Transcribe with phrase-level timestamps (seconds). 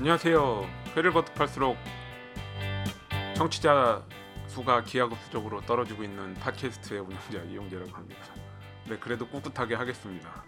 [0.00, 0.62] 안녕하세요.
[0.96, 1.76] 회를 거듭할수록
[3.36, 4.02] 청취자
[4.46, 8.20] 수가 기하급수적으로 떨어지고 있는 팟캐스트의 운영자 이용재라고 합니다.
[8.88, 10.42] 네, 그래도 꿋꿋하게 하겠습니다.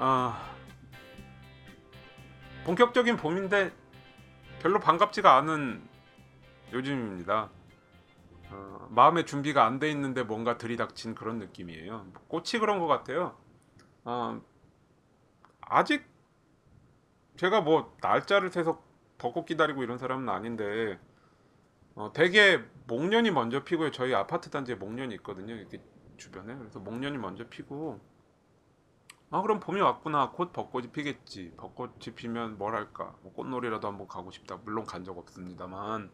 [0.00, 0.50] 아,
[2.64, 3.70] 본격적인 봄인데
[4.60, 5.88] 별로 반갑지가 않은
[6.72, 7.50] 요즘입니다.
[8.50, 12.06] 어, 마음의 준비가 안 돼 있는데 뭔가 들이닥친 그런 느낌이에요.
[12.26, 13.36] 꽃이 그런 것 같아요.
[14.02, 14.40] 어,
[15.60, 16.11] 아직
[17.36, 18.82] 제가 뭐 날짜를 세서
[19.18, 20.98] 벚꽃 기다리고 이런 사람은 아닌데
[21.94, 23.90] 어, 되게 목련이 먼저 피고요.
[23.90, 25.54] 저희 아파트 단지에 목련이 있거든요.
[25.54, 25.80] 이렇게
[26.16, 28.00] 주변에 그래서 목련이 먼저 피고
[29.30, 34.30] 아 그럼 봄이 왔구나 곧 벚꽃이 피겠지 벚꽃이 피면 뭘 할까 뭐 꽃놀이라도 한번 가고
[34.30, 36.10] 싶다 물론 간 적 없습니다만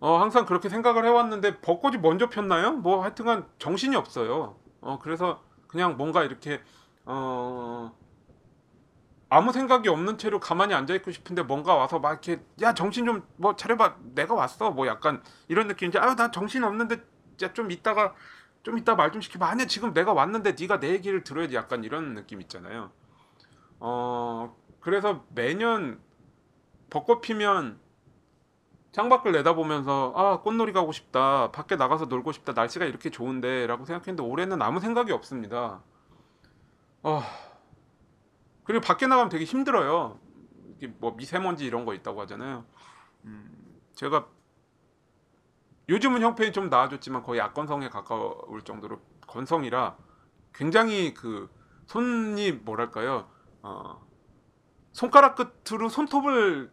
[0.00, 2.72] 어 항상 그렇게 생각을 해왔는데 벚꽃이 먼저 폈나요?
[2.72, 4.58] 뭐 하여튼간 정신이 없어요.
[4.80, 6.60] 어 그래서 그냥 뭔가 이렇게
[7.04, 7.96] 어
[9.30, 13.22] 아무 생각이 없는 채로 가만히 앉아 있고 싶은데 뭔가 와서 막 이렇게 야 정신 좀
[13.36, 13.96] 뭐 차려봐.
[14.14, 14.70] 내가 왔어.
[14.70, 17.02] 뭐 약간 이런 느낌인지 아유 나 정신 없는데
[17.42, 18.14] 야좀 이따가
[18.62, 21.54] 좀 이따 말 좀 시켜봐 아니 지금 내가 왔는데 네가 내 얘기를 들어야지.
[21.56, 22.90] 약간 이런 느낌 있잖아요.
[23.80, 26.00] 어 그래서 매년
[26.90, 27.78] 벚꽃 피면
[28.92, 31.52] 창밖을 내다보면서 아 꽃놀이 가고 싶다.
[31.52, 32.52] 밖에 나가서 놀고 싶다.
[32.54, 35.82] 날씨가 이렇게 좋은데 라고 생각했는데 올해는 아무 생각이 없습니다.
[37.02, 37.22] 어
[38.68, 40.20] 그리고 밖에 나가면 되게 힘들어요.
[40.98, 42.66] 뭐 미세먼지 이런 거 있다고 하잖아요.
[43.24, 44.26] 음, 제가
[45.88, 49.96] 요즘은 형편이 좀 나아졌지만 거의 악건성에 가까울 정도로 건성이라
[50.52, 51.48] 굉장히 그
[51.86, 53.30] 손이 뭐랄까요?
[53.62, 54.06] 어,
[54.92, 56.70] 손가락 끝으로 손톱을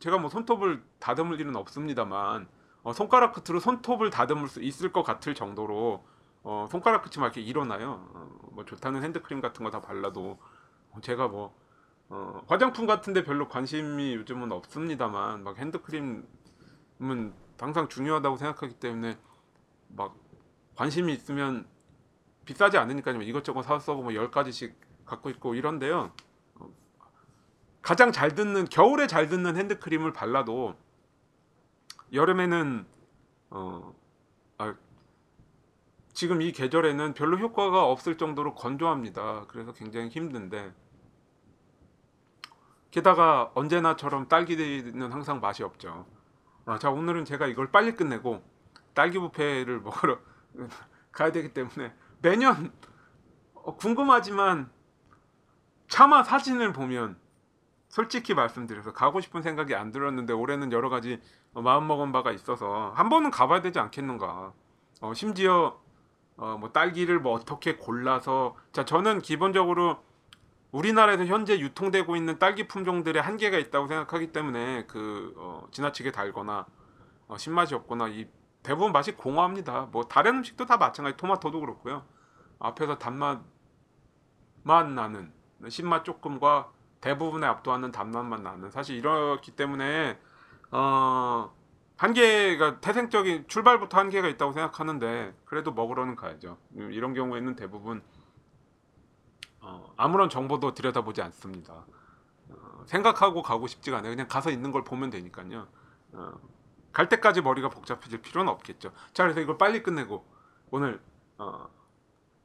[0.00, 2.46] 제가 뭐 손톱을 다듬을 일은 없습니다만
[2.82, 6.04] 어, 손가락 끝으로 손톱을 다듬을 수 있을 것 같을 정도로
[6.42, 8.06] 어, 손가락 끝이 막 이렇게 일어나요.
[8.12, 10.38] 어, 뭐 좋다는 핸드크림 같은 거 다 발라도
[11.00, 11.54] 제가 뭐
[12.08, 16.26] 어, 화장품 같은데 별로 관심이 요즘은 없습니다만 막 핸드크림은
[17.58, 19.16] 항상 중요하다고 생각하기 때문에
[19.88, 20.16] 막
[20.74, 21.66] 관심이 있으면
[22.44, 26.12] 비싸지 않으니까 이것저것 사 써고 뭐열 가지씩 갖고 있고 이런데요.
[26.56, 26.68] 어,
[27.80, 30.74] 가장 잘 듣는 겨울에 잘 듣는 핸드크림을 발라도
[32.12, 32.84] 여름에는
[33.50, 33.94] 어
[34.58, 34.74] 아,
[36.22, 39.46] 지금 이 계절에는 별로 효과가 없을 정도로 건조합니다.
[39.48, 40.72] 그래서 굉장히 힘든데
[42.92, 46.06] 게다가 언제나처럼 딸기는 항상 맛이 없죠.
[46.64, 48.40] 아, 자 오늘은 제가 이걸 빨리 끝내고
[48.94, 50.20] 딸기 뷔페를 먹으러
[51.10, 52.72] 가야 되기 때문에 매년
[53.54, 54.70] 어, 궁금하지만
[55.88, 57.18] 차마 사진을 보면
[57.88, 61.20] 솔직히 말씀드려서 가고 싶은 생각이 안 들었는데 올해는 여러 가지
[61.52, 64.52] 어, 마음 먹은 바가 있어서 한 번은 가봐야 되지 않겠는가.
[65.00, 65.81] 어, 심지어
[66.36, 70.02] 어, 뭐 딸기를 뭐 어떻게 골라서 자 저는 기본적으로
[70.72, 76.66] 우리나라에서 현재 유통되고 있는 딸기 품종들의 한계가 있다고 생각하기 때문에 그 어, 지나치게 달거나
[77.28, 78.26] 어, 신맛이 없거나 이
[78.62, 79.88] 대부분 맛이 공허합니다.
[79.92, 81.16] 뭐 다른 음식도 다 마찬가지.
[81.16, 82.04] 토마토도 그렇고요.
[82.58, 83.44] 앞에서 단맛만
[84.94, 85.32] 나는
[85.68, 86.70] 신맛 조금과
[87.00, 90.18] 대부분의 압도하는 단맛만 나는 사실 이렇기 때문에
[90.70, 91.52] 어,
[92.02, 96.58] 한계가 태생적인 출발부터 한계가 있다고 생각하는데 그래도 먹으러는 가야죠.
[96.74, 98.02] 이런 경우에는 대부분
[99.60, 101.86] 어, 아무런 정보도 들여다보지 않습니다.
[102.48, 104.10] 어, 생각하고 가고 싶지가 않아요.
[104.10, 105.68] 그냥 가서 있는 걸 보면 되니까요.
[106.14, 106.32] 어,
[106.92, 108.90] 갈 때까지 머리가 복잡해질 필요는 없겠죠.
[109.12, 110.26] 자, 그래서 이걸 빨리 끝내고
[110.72, 111.00] 오늘
[111.38, 111.68] 어,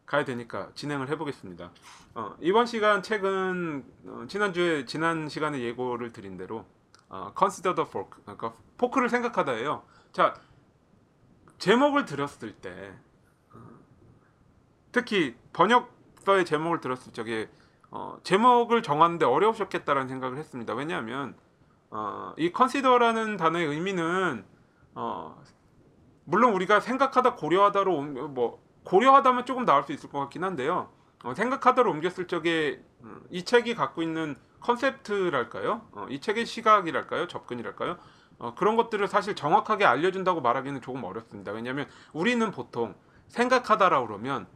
[0.06, 1.72] 가야 되니까 진행을 해보겠습니다.
[2.13, 6.63] 어, 이번 시간 책은 어, 지난주에 지난 시간에 예고를 드린 대로
[7.09, 9.84] 어, Consider the Fork, 그러니까 포크를 생각하다예요.
[10.12, 10.34] 자,
[11.57, 12.94] 제목을 들었을 때
[13.53, 13.59] 어,
[14.91, 15.97] 특히 번역
[16.28, 17.49] 기사의 제목을 들었을 적에
[17.90, 20.73] 어, 제목을 정하는데 어려우셨겠다라는 생각을 했습니다.
[20.73, 21.35] 왜냐하면
[21.90, 24.43] 어, 이 컨시더라는 단어의 의미는
[24.93, 25.41] 어,
[26.26, 30.91] 물론 우리가 생각하다 고려하다로 뭐 고려하다면 조금 나올 수 있을 것 같긴 한데요.
[31.23, 35.87] 어, 생각하다로 옮겼을 적에 음, 이 책이 갖고 있는 컨셉트랄까요?
[35.93, 37.27] 어, 이 책의 시각이랄까요?
[37.27, 37.97] 접근이랄까요?
[38.39, 41.51] 어, 그런 것들을 사실 정확하게 알려준다고 말하기는 조금 어렵습니다.
[41.51, 42.95] 왜냐하면 우리는 보통
[43.29, 44.47] 생각하다라 그러면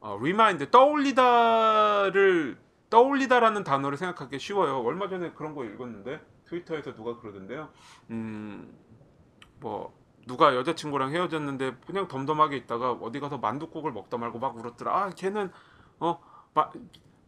[0.00, 2.56] 어, remind 떠올리다를
[2.90, 4.80] 떠올리다라는 단어를 생각하기 쉬워요.
[4.80, 7.68] 얼마 전에 그런 거 읽었는데 트위터에서 누가 그러던데요.
[8.10, 8.72] 음,
[9.58, 9.92] 뭐
[10.26, 14.96] 누가 여자친구랑 헤어졌는데 그냥 덤덤하게 있다가 어디 가서 만두국을 먹다 말고 막 울었더라.
[14.96, 15.50] 아, 걔는
[15.98, 16.20] 어
[16.54, 16.70] 마,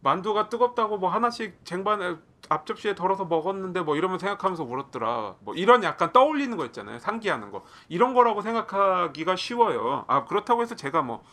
[0.01, 2.15] 만두가 뜨겁다고 뭐 하나씩 쟁반에
[2.47, 5.35] 앞접시에 덜어서 먹었는데 뭐 이러면 생각하면서 울었더라.
[5.41, 6.99] 뭐 이런 약간 떠올리는 거 있잖아요.
[6.99, 7.63] 상기하는 거.
[7.89, 10.05] 이런 거라고 생각하기가 쉬워요.
[10.07, 11.23] 아, 그렇다고 해서 제가 뭐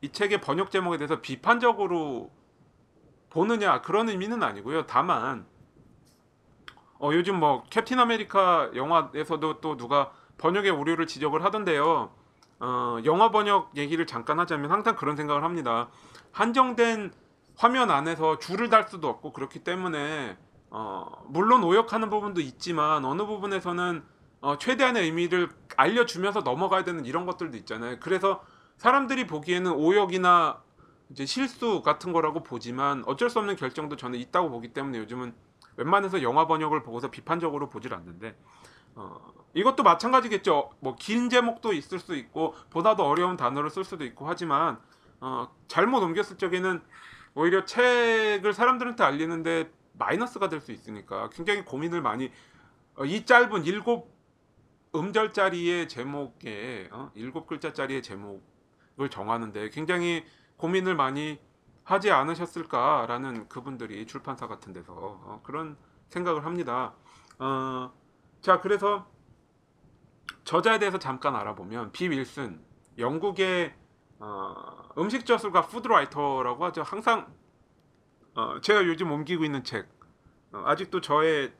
[0.00, 2.30] 이 책의 번역 제목에 대해서 비판적으로
[3.30, 4.86] 보느냐 그런 의미는 아니고요.
[4.86, 5.46] 다만
[6.98, 12.10] 어, 요즘 뭐 캡틴 아메리카 영화에서도 또 누가 번역의 오류를 지적을 하던데요.
[12.60, 15.88] 어, 영화 번역 얘기를 잠깐 하자면 항상 그런 생각을 합니다.
[16.32, 17.12] 한정된
[17.56, 20.36] 화면 안에서 줄을 달 수도 없고 그렇기 때문에
[20.70, 24.02] 어, 물론 오역하는 부분도 있지만 어느 부분에서는
[24.42, 27.96] 어, 최대한의 의미를 알려주면서 넘어가야 되는 이런 것들도 있잖아요.
[28.00, 28.44] 그래서
[28.76, 30.62] 사람들이 보기에는 오역이나
[31.10, 35.34] 이제 실수 같은 거라고 보지만 어쩔 수 없는 결정도 저는 있다고 보기 때문에 요즘은
[35.76, 38.36] 웬만해서 영화 번역을 보고서 비판적으로 보질 않는데
[38.94, 39.18] 어,
[39.54, 40.70] 이것도 마찬가지겠죠.
[40.80, 44.78] 뭐 긴 제목도 있을 수 있고 보다도 어려운 단어를 쓸 수도 있고 하지만
[45.20, 46.82] 어, 잘못 옮겼을 적에는
[47.36, 52.32] 오히려 책을 사람들한테 알리는데 마이너스가 될 수 있으니까 굉장히 고민을 많이
[52.96, 54.10] 어, 이 짧은 일곱
[54.94, 60.24] 음절짜리의 제목에 어, 일곱 글자짜리의 제목을 정하는데 굉장히
[60.56, 61.38] 고민을 많이
[61.84, 65.76] 하지 않으셨을까라는 그분들이 출판사 같은 데서 어, 그런
[66.08, 66.94] 생각을 합니다.
[67.38, 67.92] 어,
[68.40, 69.06] 자 그래서
[70.44, 72.64] 저자에 대해서 잠깐 알아보면 비 윌슨
[72.98, 73.74] 영국의
[74.18, 76.82] 어, 음식 저술가 food writer라고 하죠.
[76.82, 77.26] 항상
[78.34, 79.88] 어, 제가 요즘 옮기고 있는 책
[80.52, 81.52] 어, 아직도 저의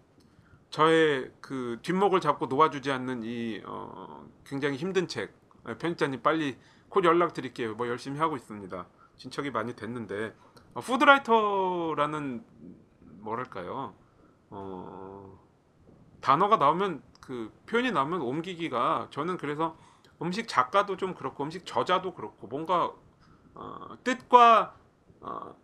[0.71, 5.33] 저의 그 뒷목을 잡고 놓아주지 않는 이 어, 굉장히 힘든 책
[5.65, 6.57] 네, 편집자님 빨리
[6.89, 7.75] 곧 연락 드릴게요.
[7.75, 8.87] 뭐 열심히 하고 있습니다.
[9.17, 10.35] 진척이 많이 됐는데
[10.75, 12.45] 어, food writer라는
[13.21, 13.95] 뭐랄까요
[14.51, 15.39] 어,
[16.21, 19.77] 단어가 나오면 그 표현이 나오면 옮기기가 저는 그래서
[20.23, 22.93] 음식 작가도 좀 그렇고 음식 저자도 그렇고 뭔가
[23.55, 24.77] 어, 뜻과
[25.21, 25.55] 어,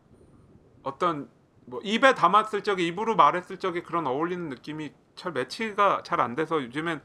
[0.82, 1.30] 어떤
[1.66, 6.62] 뭐 입에 담았을 적에 입으로 말했을 적에 그런 어울리는 느낌이 잘 매치가 잘 안 돼서
[6.62, 7.02] 요즘엔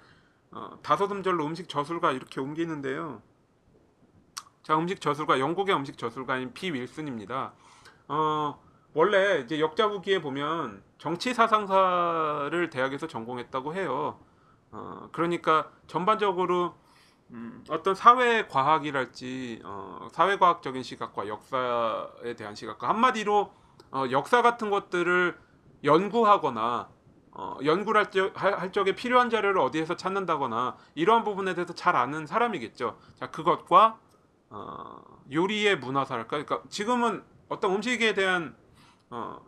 [0.51, 3.21] 어, 다소음절로 음식 저술가 이렇게 옮기는데요.
[4.63, 7.53] 자 음식 저술가 영국의 음식 저술가인 피 윌슨입니다.
[8.07, 8.61] 어,
[8.93, 14.19] 원래 이제 역자부기에 보면 정치 사상사를 대학에서 전공했다고 해요.
[14.71, 16.75] 어, 그러니까 전반적으로
[17.31, 23.51] 음, 어떤 사회 과학이랄지 어, 사회 과학적인 시각과 역사에 대한 시각과 한마디로
[23.91, 25.37] 어, 역사 같은 것들을
[25.83, 26.89] 연구하거나
[27.31, 31.95] 어, 연구를 할, 적, 할, 할 적에 필요한 자료를 어디에서 찾는다거나 이러한 부분에 대해서 잘
[31.95, 32.97] 아는 사람이겠죠.
[33.15, 33.99] 자 그것과
[34.49, 35.01] 어,
[35.31, 36.29] 요리의 문화사랄까.
[36.29, 38.55] 그러니까 지금은 어떤 음식에 대한
[39.09, 39.39] 어,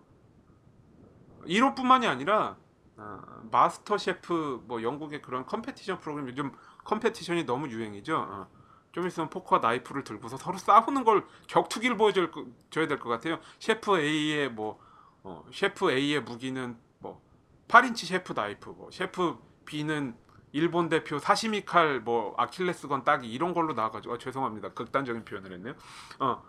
[1.45, 2.57] 기호뿐만이 아니라
[2.97, 6.51] 어, Master Chef 뭐 영국의 그런 competition 프로그램 요즘
[6.89, 8.17] competition이 너무 유행이죠.
[8.17, 8.47] 어.
[8.91, 13.39] 좀 있으면 포크와 나이프를 들고서 서로 싸우는 걸 격투기를 보여줘야 될 것 같아요.
[13.59, 14.79] 셰프 A의 뭐
[15.21, 17.21] 어, 셰프 A의 무기는 뭐
[17.67, 20.15] 8인치 chef knife, 뭐 셰프 B는
[20.53, 24.69] 일본 대표 사시미 칼, 뭐 아킬레스건 따기 이런 걸로 나와가지고 아, 죄송합니다.
[24.73, 25.75] 극단적인 표현을 했네요.
[26.19, 26.41] 어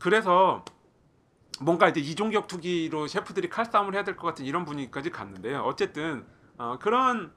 [0.00, 0.64] 그래서
[1.60, 5.60] 뭔가 이제 이종 격투기로 셰프들이 칼싸움을 해야 될 것 같은 이런 분위기까지 갔는데요.
[5.62, 6.26] 어쨌든
[6.58, 7.32] 어, 그런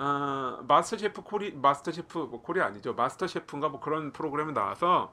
[0.00, 5.12] 어, Master Chef 코리 Master Chef 뭐 코리 아니죠 Master Chef인가 뭐 그런 프로그램에 나와서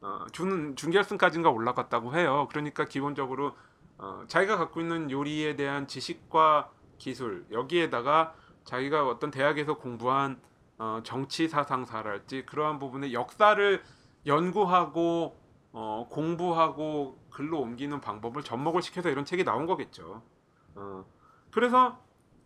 [0.00, 2.48] 어, 준 준결승까지인가 올라갔다고 해요.
[2.50, 3.54] 그러니까 기본적으로
[3.98, 10.40] 어, 자기가 갖고 있는 요리에 대한 지식과 기술 여기에다가 자기가 어떤 대학에서 공부한
[10.78, 13.82] 어, 정치 사상사랄지 그러한 부분의 역사를
[14.24, 15.38] 연구하고
[15.72, 20.22] 어, 공부하고 글로 옮기는 방법을 접목을 시켜서 이런 책이 나온 거겠죠.
[20.74, 21.04] 어,
[21.50, 21.98] 그래서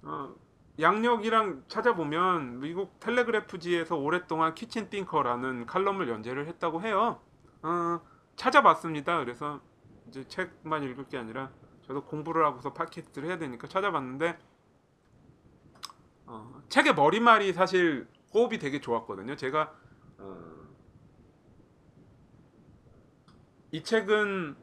[0.03, 0.35] 어,
[0.79, 7.21] 양력이랑 찾아보면 미국 텔레그래프지에서 오랫동안 키친 띵커라는 칼럼을 연재를 했다고 해요.
[7.63, 8.01] 어,
[8.37, 9.19] 찾아봤습니다.
[9.21, 9.61] 그래서
[10.09, 11.51] 이제 책만 읽을 게 아니라
[11.87, 14.39] 저도 공부를 하고서 팟캐스트를 해야 되니까 찾아봤는데
[16.27, 19.37] 어, 책의 머리말이 사실 호흡이 되게 좋았거든요.
[19.37, 19.73] 제가
[20.19, 20.37] 어,
[23.71, 24.57] 이 책은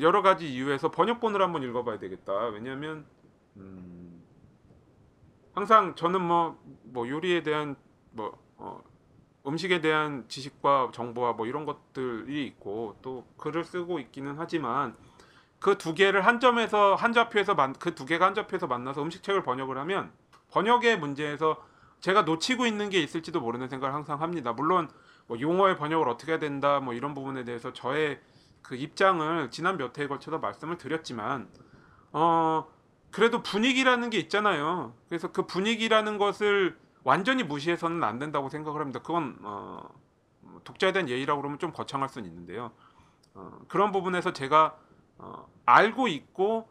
[0.00, 2.46] 여러 가지 이유에서 번역본을 한번 읽어봐야 되겠다.
[2.46, 3.04] 왜냐하면
[3.56, 3.99] 음,
[5.54, 7.76] 항상 저는 뭐, 뭐 요리에 대한
[8.12, 8.82] 뭐 어,
[9.46, 14.96] 음식에 대한 지식과 정보와 뭐 이런 것들이 있고 또 글을 쓰고 있기는 하지만
[15.60, 19.76] 그 두 개를 한 점에서 한 좌표에서 그 두 개가 한 좌표에서 만나서 음식책을 번역을
[19.78, 20.12] 하면
[20.52, 21.62] 번역의 문제에서
[22.00, 24.52] 제가 놓치고 있는 게 있을지도 모르는 생각을 항상 합니다.
[24.52, 24.88] 물론
[25.26, 28.20] 뭐 용어의 번역을 어떻게 해야 된다 뭐 이런 부분에 대해서 저의
[28.62, 31.48] 그 입장을 지난 몇 회에 걸쳐서 말씀을 드렸지만
[32.12, 32.66] 어
[33.10, 34.94] 그래도 분위기라는 게 있잖아요.
[35.08, 39.00] 그래서 그 분위기라는 것을 완전히 무시해서는 안 된다고 생각을 합니다.
[39.00, 39.88] 그건 어
[40.64, 42.70] 독자에 대한 예의라고 그러면 좀 거창할 수는 있는데요.
[43.34, 44.76] 어 그런 부분에서 제가
[45.18, 46.68] 어 알고 있고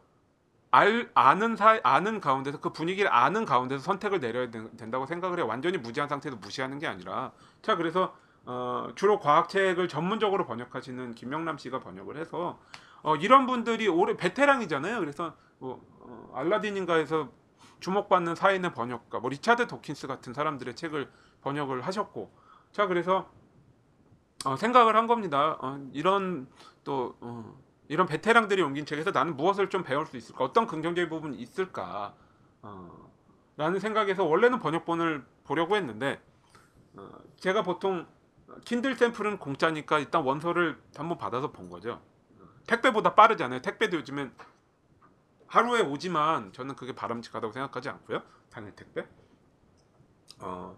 [0.71, 5.41] 알 아는 사 아는 가운데서 그 분위기를 아는 가운데서 선택을 내려야 된, 다고 생각을 해.
[5.41, 7.31] 완전히 무지한 상태에서 무시하는 게 아니라
[7.61, 8.15] 자 그래서
[8.45, 12.59] 어, 주로 과학책을 전문적으로 번역하시는 김명남 씨가 번역을 해서
[13.01, 14.99] 어, 이런 분들이 오래 베테랑이잖아요.
[14.99, 17.29] 그래서 뭐 어, 알라딘인가에서
[17.79, 21.09] 주목받는 사인의 번역가, 뭐 리차드 도킨스 같은 사람들의 책을
[21.41, 22.31] 번역을 하셨고,
[22.71, 23.29] 자 그래서
[24.45, 25.57] 어, 생각을 한 겁니다.
[25.61, 26.47] 어, 이런
[26.83, 30.43] 또 어, 이런 베테랑들이 옮긴 책에서 나는 무엇을 좀 배울 수 있을까?
[30.43, 32.13] 어떤 긍정적인 부분이 있을까?
[32.61, 33.11] 어,
[33.57, 36.21] 라는 생각에서 원래는 번역본을 보려고 했는데
[36.95, 38.07] 어, 제가 보통
[38.63, 42.01] 킨들 샘플은 공짜니까 일단 원서를 한번 받아서 본 거죠.
[42.67, 43.61] 택배보다 빠르잖아요.
[43.61, 44.31] 택배도 요즘엔
[45.49, 48.21] 하루에 오지만 저는 그게 바람직하다고 생각하지 않고요.
[48.51, 49.05] 당일 택배.
[50.39, 50.77] 어.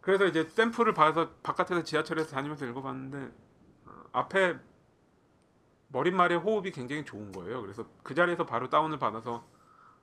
[0.00, 3.32] 그래서 이제 샘플을 받아서 바깥에서 지하철에서 다니면서 읽어봤는데
[3.86, 4.58] 어, 앞에
[5.88, 7.60] 머릿말의 호흡이 굉장히 좋은 거예요.
[7.62, 9.46] 그래서 그 자리에서 바로 다운을 받아서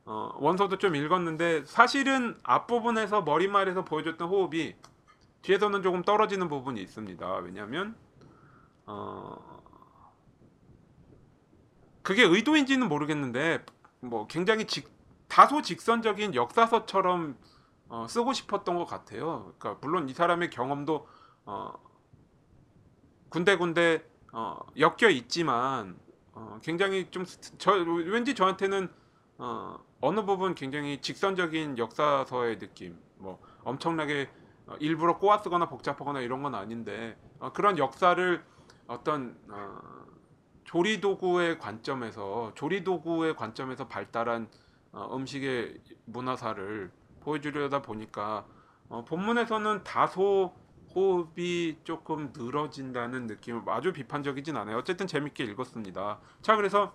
[0.06, 4.76] 어, 원서도 좀 읽었는데 사실은 앞부분에서 머릿말에서 보여줬던 호흡이
[5.42, 7.36] 뒤에서는 조금 떨어지는 부분이 있습니다.
[7.38, 7.96] 왜냐하면
[8.86, 9.51] 어,
[12.04, 13.64] 그게 의도인지는 모르겠는데
[14.00, 14.90] 뭐 굉장히 직,
[15.28, 17.38] 다소 직선적인 역사서처럼
[17.90, 19.54] 어, 쓰고 싶었던 것 같아요.
[19.58, 21.08] 그러니까 물론 이 사람의 경험도
[21.46, 21.74] 어,
[23.30, 25.98] 군데군데 어, 엮여 있지만
[26.34, 27.26] 어, 굉장히 좀
[27.58, 28.90] 저 왠지 저한테는
[29.38, 34.30] 어, 어느 부분 굉장히 직선적인 역사서의 느낌, 뭐 엄청나게
[34.68, 38.44] 어, 일부러 꼬아 쓰거나 복잡하거나 이런 건 아닌데 어, 그런 역사를
[38.88, 39.80] 어떤 어,
[40.72, 44.48] 조리 도구의 관점에서 조리 도구의 관점에서 발달한
[44.94, 48.46] 어, 음식의 문화사를 보여주려다 보니까
[48.88, 50.54] 어, 본문에서는 다소
[50.96, 54.78] 호흡이 조금 늘어진다는 느낌 아주 비판적이진 않아요.
[54.78, 56.20] 어쨌든 재밌게 읽었습니다.
[56.42, 56.94] 자 그래서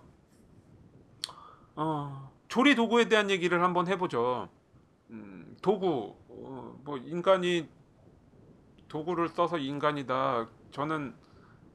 [1.75, 4.49] 어, 조리 도구에 대한 얘기를 한번 해보죠.
[5.11, 7.69] 음, 도구 어, 뭐 인간이
[8.87, 10.47] 도구를 써서 인간이다.
[10.71, 11.26] 저는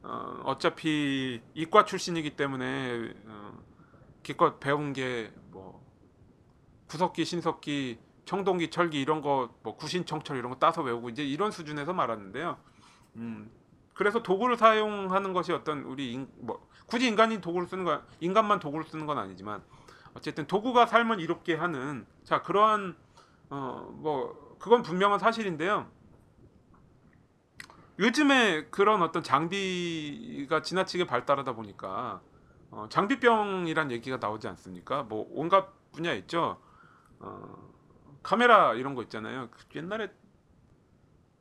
[0.03, 3.59] 어, 어차피 이과 출신이기 때문에 어,
[4.23, 5.83] 기껏 배운 게 뭐
[6.89, 11.93] 구석기, 신석기, 청동기, 철기 이런 거 뭐 구신청철 이런 거 따서 외우고 이제 이런 수준에서
[11.93, 12.59] 말았는데요.
[13.17, 13.51] 음,
[13.95, 18.87] 그래서 도구를 사용하는 것이 어떤 우리 인, 뭐 굳이 인간이 도구를 쓰는 거 인간만 도구를
[18.87, 19.63] 쓰는 건 아니지만
[20.15, 22.97] 어쨌든 도구가 삶을 이롭게 하는 자 그러한
[23.51, 25.91] 어 뭐 그건 분명한 사실인데요.
[28.03, 32.21] 요즘에 그런 어떤 장비가 지나치게 발달하다 보니까
[32.73, 35.05] 어, 장비병이란 얘기가 나오지 않습니까?
[35.05, 36.61] 뭐 온갖 분야 있죠.
[37.21, 37.73] 어,
[38.25, 39.49] 카메라 이런 거 있잖아요.
[39.53, 40.11] 그 옛날에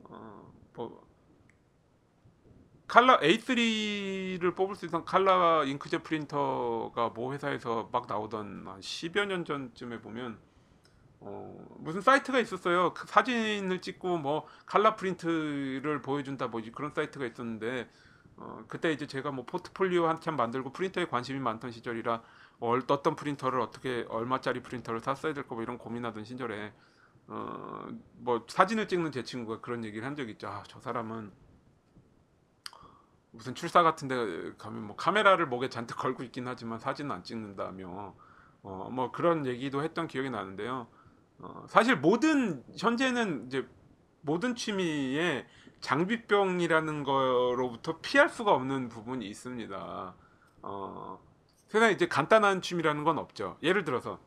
[0.04, 1.04] 어, 뭐
[2.86, 9.44] 칼라 A3를 뽑을 수 있는 칼라 잉크젯 프린터가 모 회사에서 막 나오던 한 10여 년
[9.44, 10.38] 전쯤에 보면
[11.24, 12.94] 어, 무슨 사이트가 있었어요.
[12.94, 17.88] 그 사진을 찍고 뭐 칼라 프린트를 보여준다 뭐 그런 사이트가 있었는데
[18.36, 22.22] 어, 그때 이제 제가 뭐 포트폴리오 한참 만들고 프린터에 관심이 많던 시절이라
[22.60, 26.72] 얼, 어떤 프린터를 어떻게 얼마짜리 프린터를 샀어야 될까 뭐 이런 고민하던 시절에
[27.28, 30.48] 어, 뭐 사진을 찍는 제 친구가 그런 얘기를 한 적이 있죠.
[30.48, 31.30] 아, 저 사람은
[33.30, 38.14] 무슨 출사 같은 데 가면 뭐 카메라를 목에 잔뜩 걸고 있긴 하지만 사진은 안 찍는다며
[38.62, 40.88] 어, 뭐 그런 얘기도 했던 기억이 나는데요.
[41.42, 43.68] 어, 사실 모든 현재는 이제
[44.22, 45.46] 모든 취미에
[45.80, 50.14] 장비병이라는 거로부터 피할 수가 없는 부분이 있습니다.
[50.62, 51.20] 어,
[51.66, 53.58] 세상에 이제 간단한 취미라는 건 없죠.
[53.62, 54.20] 예를 들어서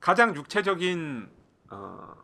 [0.00, 1.30] 가장 육체적인
[1.70, 2.14] 어,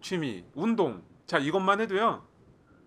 [0.00, 1.04] 취미 운동.
[1.26, 2.26] 자 이것만 해도요.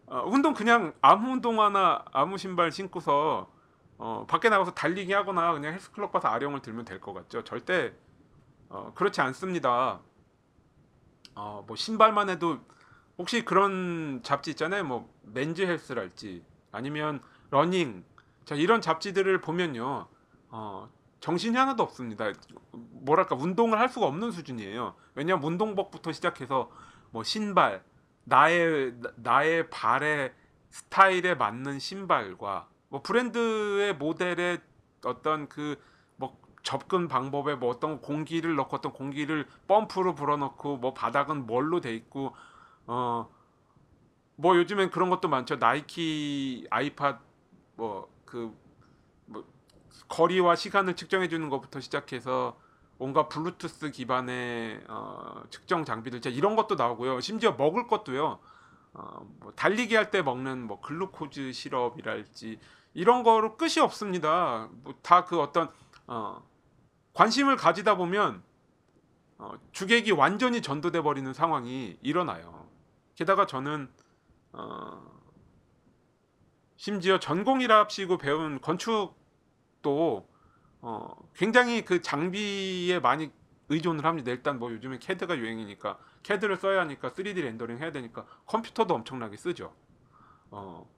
[0.08, 3.50] 어, 운동 그냥 아무 운동화나 아무 신발 신고서
[3.98, 7.44] 어, 밖에 나가서 달리기 하거나 그냥 헬스클럽 가서 아령을 들면 될 것 같죠.
[7.46, 7.94] 절대
[8.72, 10.00] 어, 그렇지 않습니다.
[11.36, 12.60] 어, 뭐 신발만 해도
[13.18, 14.86] 혹시 그런 잡지 있잖아요.
[14.86, 18.04] 뭐 Men's Health랄지 아니면 러닝
[18.46, 20.08] 자 이런 잡지들을 보면요.
[20.50, 22.32] 어, 정신이 하나도 없습니다.
[22.72, 24.96] 뭐랄까 운동을 할 수가 없는 수준이에요.
[25.16, 26.72] 왜냐하면 운동복부터 시작해서
[27.12, 27.84] 뭐 신발
[28.24, 30.34] 나의 나의 발의
[30.70, 34.60] 스타일에 맞는 신발과 뭐 브랜드의 모델의
[35.04, 35.78] 어떤 그
[36.64, 42.36] 접근 방법에 뭐 어떤 공기를 넣고 어떤 공기를 펌프로 불어넣고 뭐 바닥은 뭘로 돼 있고
[42.88, 43.28] 어
[44.42, 45.58] 뭐 요즘엔 그런 것도 많죠.
[45.58, 47.20] 나이키 아이팟
[47.76, 48.58] 뭐그
[49.28, 49.46] 뭐
[50.08, 52.58] 거리와 시간을 측정해 주는 것부터 시작해서
[52.98, 57.20] 온갖 블루투스 기반의 어, 측정 장비들 이런 것도 나오고요.
[57.20, 58.40] 심지어 먹을 것도요.
[58.94, 62.60] 어, 뭐 달리기 할 때 먹는 뭐 글루코즈 시럽이랄지
[62.96, 64.70] 이런 거로 끝이 없습니다.
[64.84, 65.70] 뭐 다 그 어떤
[66.08, 66.42] 어,
[67.14, 68.44] 관심을 가지다 보면
[69.38, 72.68] 어, 주객이 완전히 전도돼 버리는 상황이 일어나요.
[73.16, 73.90] 게다가 저는
[74.54, 75.22] 어,
[76.78, 80.30] 심지어 전공이랍시고 배운 건축도
[80.82, 83.32] 어, 굉장히 그 장비에 많이
[83.70, 84.32] 의존을 합니다.
[84.32, 89.74] 일단 뭐 요즘에 CAD가 유행이니까 CAD를 써야 하니까 3D 렌더링 해야 되니까 컴퓨터도 엄청나게 쓰죠.
[90.50, 90.90] 어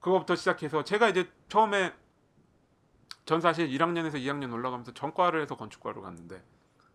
[0.00, 1.94] 그거부터 시작해서 제가 이제 처음에
[3.26, 6.42] 전 사실 1학년에서 2학년 올라가면서 전과를 해서 건축과로 갔는데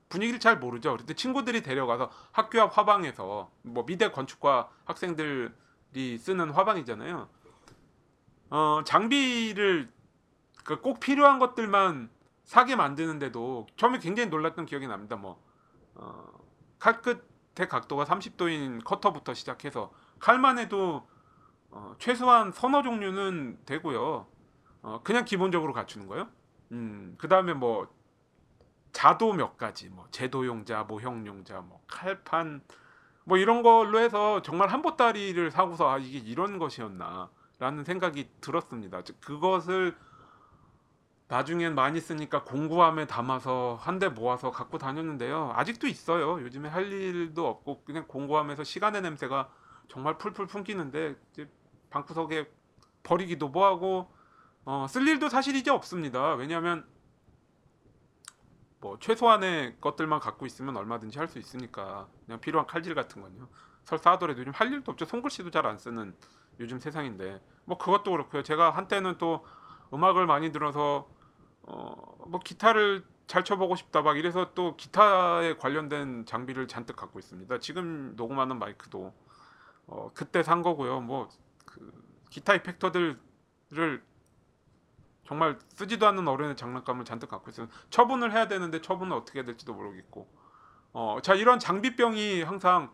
[0.09, 0.97] 분위기를 잘 모르죠.
[0.97, 7.29] 그때 친구들이 데려가서 학교 앞 화방에서 뭐 미대 건축과 학생들이 쓰는 화방이잖아요.
[8.49, 9.91] 어 장비를
[10.63, 12.09] 그꼭 필요한 것들만
[12.45, 15.15] 사게 만드는데도 처음에 굉장히 놀랐던 기억이 납니다.
[15.15, 15.41] 뭐
[15.95, 16.25] 어,
[16.79, 21.07] 칼 끝의 각도가 30도인 커터부터 시작해서 칼만 해도
[21.69, 24.27] 어, 최소한 서너 종류는 되고요.
[24.81, 26.27] 어, 그냥 기본적으로 갖추는 거요.
[26.71, 27.87] 음, 그 다음에 뭐
[28.91, 32.61] 자도 몇 가지, 뭐 제도용자, 모형용자, 뭐 칼판,
[33.23, 39.03] 뭐 이런 걸로 해서 정말 한 보따리를 사고서 아 이게 이런 것이었나라는 생각이 들었습니다.
[39.03, 39.95] 즉, 그것을
[41.27, 45.53] 나중엔 많이 쓰니까 공구함에 담아서 한 대 모아서 갖고 다녔는데요.
[45.55, 46.41] 아직도 있어요.
[46.41, 49.49] 요즘에 할 일도 없고 그냥 공구함에서 시간의 냄새가
[49.87, 51.15] 정말 풀풀 풍기는데
[51.89, 52.49] 방구석에
[53.03, 54.11] 버리기도 뭐하고
[54.65, 56.35] 어, 쓸 일도 사실 이제 없습니다.
[56.35, 56.85] 왜냐하면
[58.79, 63.47] 뭐 최소한의 것들만 갖고 있으면 얼마든지 할 수 있으니까 그냥 필요한 칼질 같은 건요.
[63.83, 65.05] 설사 하더라도 요즘 할 일도 없죠.
[65.05, 66.15] 손글씨도 잘 안 쓰는
[66.59, 68.43] 요즘 세상인데 뭐 그것도 그렇고요.
[68.43, 69.45] 제가 한때는 또
[69.93, 71.07] 음악을 많이 들어서
[71.63, 77.59] 어 뭐 기타를 잘 쳐보고 싶다 막 이래서 또 기타에 관련된 장비를 잔뜩 갖고 있습니다.
[77.59, 79.13] 지금 녹음하는 마이크도
[79.87, 81.01] 어 그때 산 거고요.
[81.01, 81.29] 뭐
[81.65, 81.91] 그
[82.29, 83.17] 기타 이펙터들을
[85.31, 87.69] 정말 쓰지도 않는 어른의 장난감을 잔뜩 갖고 있어요.
[87.89, 90.27] 처분을 해야 되는데 처분은 어떻게 해야 될지도 모르겠고.
[90.91, 92.91] 어, 자 이런 장비병이 항상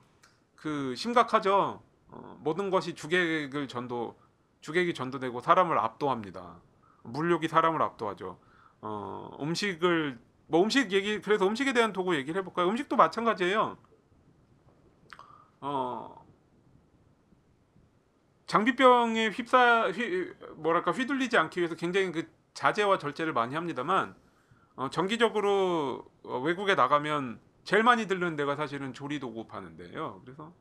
[0.56, 1.82] 그 심각하죠.
[2.10, 4.19] 어, 모든 것이 주객을 전도
[4.62, 6.58] 주객이 전도되고 사람을 압도합니다.
[7.02, 8.38] 물욕이 사람을 압도하죠.
[8.82, 12.69] 어, 음식을 뭐 음식 얘기 그래서 음식에 대한 도구 얘기를 해볼까요?
[12.69, 13.80] 음식도 마찬가지예요.
[15.62, 16.27] 어,
[18.48, 24.16] 장비병에 휩싸 휘, 뭐랄까 휘둘리지 않기 위해서 굉장히 그 자제와 절제를 많이 합니다만
[24.76, 30.22] 어, 정기적으로 어, 외국에 나가면 제일 많이 들르는 데가 사실은 조리 도구 파는데요.
[30.24, 30.54] 그래서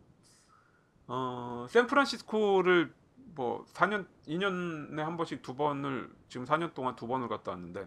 [1.06, 2.92] 어, 샌프란시스코를
[3.36, 7.86] 뭐 4년 2년에 한 번씩 두 번을 지금 4년 동안 두 번을 갔다 왔는데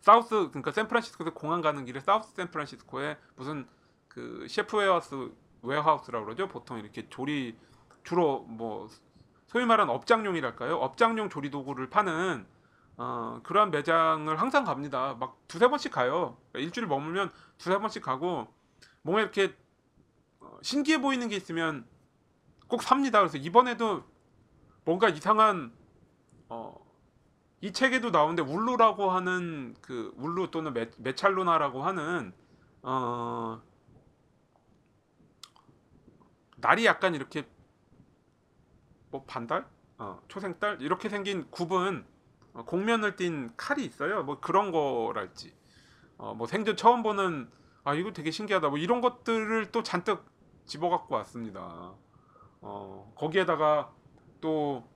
[0.00, 3.68] 사우스 그러니까 샌프란시스코에서 공항 가는 길에 사우스 샌프란시스코에 무슨
[4.08, 5.30] 그 chef warehouse
[5.62, 6.48] warehouse라고 그러죠.
[6.48, 7.56] 보통 이렇게 조리
[8.06, 8.88] 주로 뭐
[9.48, 10.76] 소위 말하는 업장용이랄까요?
[10.76, 12.46] 업장용 조리 도구를 파는
[12.96, 15.14] 어, 그러한 매장을 항상 갑니다.
[15.18, 16.38] 막 두세 번씩 가요.
[16.50, 18.46] 그러니까 일주일 머물면 두세 번씩 가고
[19.02, 19.54] 뭔가 이렇게
[20.40, 21.84] 어, 신기해 보이는 게 있으면
[22.68, 23.18] 꼭 삽니다.
[23.18, 24.04] 그래서 이번에도
[24.84, 25.72] 뭔가 이상한
[26.48, 26.74] 어,
[27.60, 32.32] 이 책에도 나오는데 울루라고 하는 그 울루 또는 메, 메찰루나라고 하는
[32.82, 33.60] 어,
[36.58, 37.46] 날이 약간 이렇게
[39.10, 39.66] 뭐 반달,
[39.98, 42.04] 어, 초생달 이렇게 생긴 굽은
[42.54, 44.22] 어, 곡면을 띤 칼이 있어요.
[44.24, 45.54] 뭐 그런 거랄지,
[46.18, 47.50] 어, 뭐 생전 처음 보는
[47.84, 48.68] 아 이거 되게 신기하다.
[48.68, 50.24] 뭐 이런 것들을 또 잔뜩
[50.66, 51.94] 집어 갖고 왔습니다.
[52.60, 53.92] 어, 거기에다가
[54.40, 54.88] 또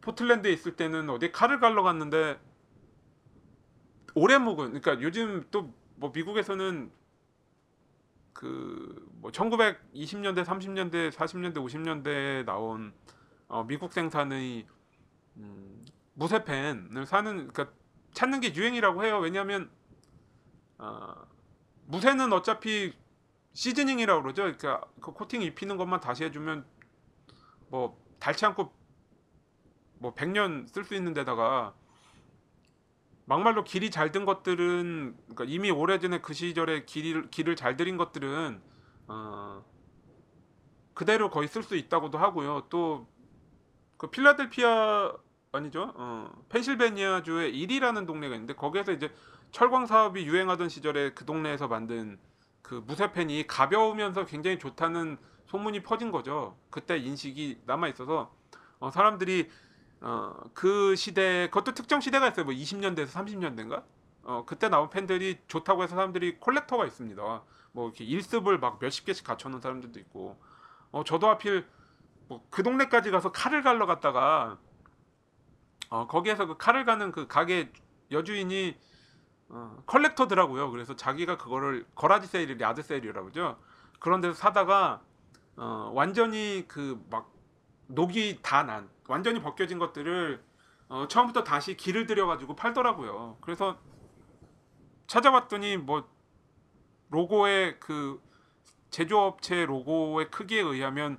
[0.00, 2.38] 포틀랜드에 있을 때는 어디 칼을 갈러 갔는데
[4.14, 6.90] 오래 묵은 그러니까 요즘 또 뭐 미국에서는
[8.38, 12.92] 그 뭐 1920년대, 30년대, 40년대, 50년대에 나온
[13.48, 14.66] 어, 미국 생산의
[15.36, 17.76] 음, 무쇠펜을 사는 그러니까
[18.12, 19.18] 찾는 게 유행이라고 해요.
[19.18, 19.70] 왜냐하면
[20.78, 21.14] 어,
[21.86, 22.92] 무쇠는 어차피
[23.52, 24.42] 시즈닝이라고 그러죠.
[24.42, 26.64] 그러니까 그 코팅 입히는 것만 다시 해주면
[27.68, 28.72] 뭐 닳지 않고
[29.98, 31.74] 뭐 100년 쓸 수 있는 데다가
[33.28, 38.60] 막말로 길이 잘 든 것들은 그러니까 이미 오래전에 그 시절에 길을 길을 잘 들인 것들은
[39.08, 39.64] 어,
[40.94, 42.66] 그대로 거의 쓸 수 있다고도 하고요.
[42.70, 43.06] 또
[43.98, 45.12] 그 필라델피아
[45.52, 45.92] 아니죠?
[45.96, 49.12] 어, 펜실베니아 주의 일이라는 동네가 있는데 거기에서 이제
[49.50, 52.18] 철광 사업이 유행하던 시절에 그 동네에서 만든
[52.62, 56.56] 그 무쇠펜이 가벼우면서 굉장히 좋다는 소문이 퍼진 거죠.
[56.70, 58.32] 그때 인식이 남아 있어서
[58.78, 59.50] 어, 사람들이
[60.00, 62.44] 어, 그 시대 그것도 특정 시대가 있어요.
[62.44, 63.82] 뭐 20년대에서 30년대인가?
[64.24, 67.22] 어, 그때 나온 펜들이 좋다고 해서 사람들이 콜렉터가 있습니다.
[67.72, 70.38] 뭐 이렇게 일습을 막 몇십 개씩 갖춰 놓은 사람들도 있고.
[70.92, 71.66] 어, 저도 하필
[72.28, 74.58] 뭐 그 동네까지 가서 칼을 갈러 갔다가
[75.90, 77.72] 어, 거기에서 그 칼을 가는 그 가게
[78.10, 78.76] 여주인이
[79.50, 80.70] 어, 컬렉터더라고요.
[80.70, 83.58] 그래서 자기가 그거를 거라지 세일, 야드 세일이라고 그러죠.
[84.00, 85.02] 그런 데서 사다가
[85.56, 87.32] 어, 완전히 그 막
[87.88, 90.42] 녹이 다 난, 완전히 벗겨진 것들을
[90.88, 93.38] 어, 처음부터 다시 기를 들여가지고 팔더라고요.
[93.40, 93.78] 그래서
[95.06, 96.08] 찾아봤더니 뭐
[97.10, 98.22] 로고의 그
[98.90, 101.18] 제조업체 로고의 크기에 의하면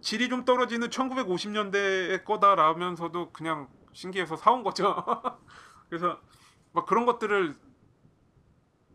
[0.00, 5.04] 질이 좀 떨어지는 1950년대의 거다라면서도 그냥 신기해서 사온 거죠.
[5.88, 6.20] 그래서
[6.72, 7.56] 막 그런 것들을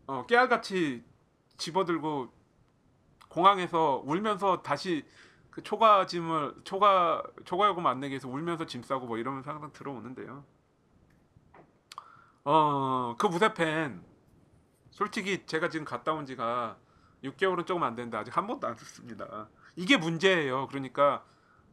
[0.05, 1.03] 어, 깨알같이
[1.57, 2.31] 집어들고
[3.29, 5.05] 공항에서 울면서 다시
[5.53, 9.71] 그 초과 짐을 초과 초과 요금 안 내기 위해서 울면서 짐 싸고 뭐 이러면서 항상
[9.71, 10.43] 들어오는데요.
[12.45, 14.03] 어 그 무쇠펜
[14.91, 16.77] 솔직히 제가 지금 갔다 온 지가
[17.23, 19.47] 6개월은 조금 안 됐는데 아직 한 번도 안 썼습니다.
[19.75, 20.67] 이게 문제예요.
[20.67, 21.23] 그러니까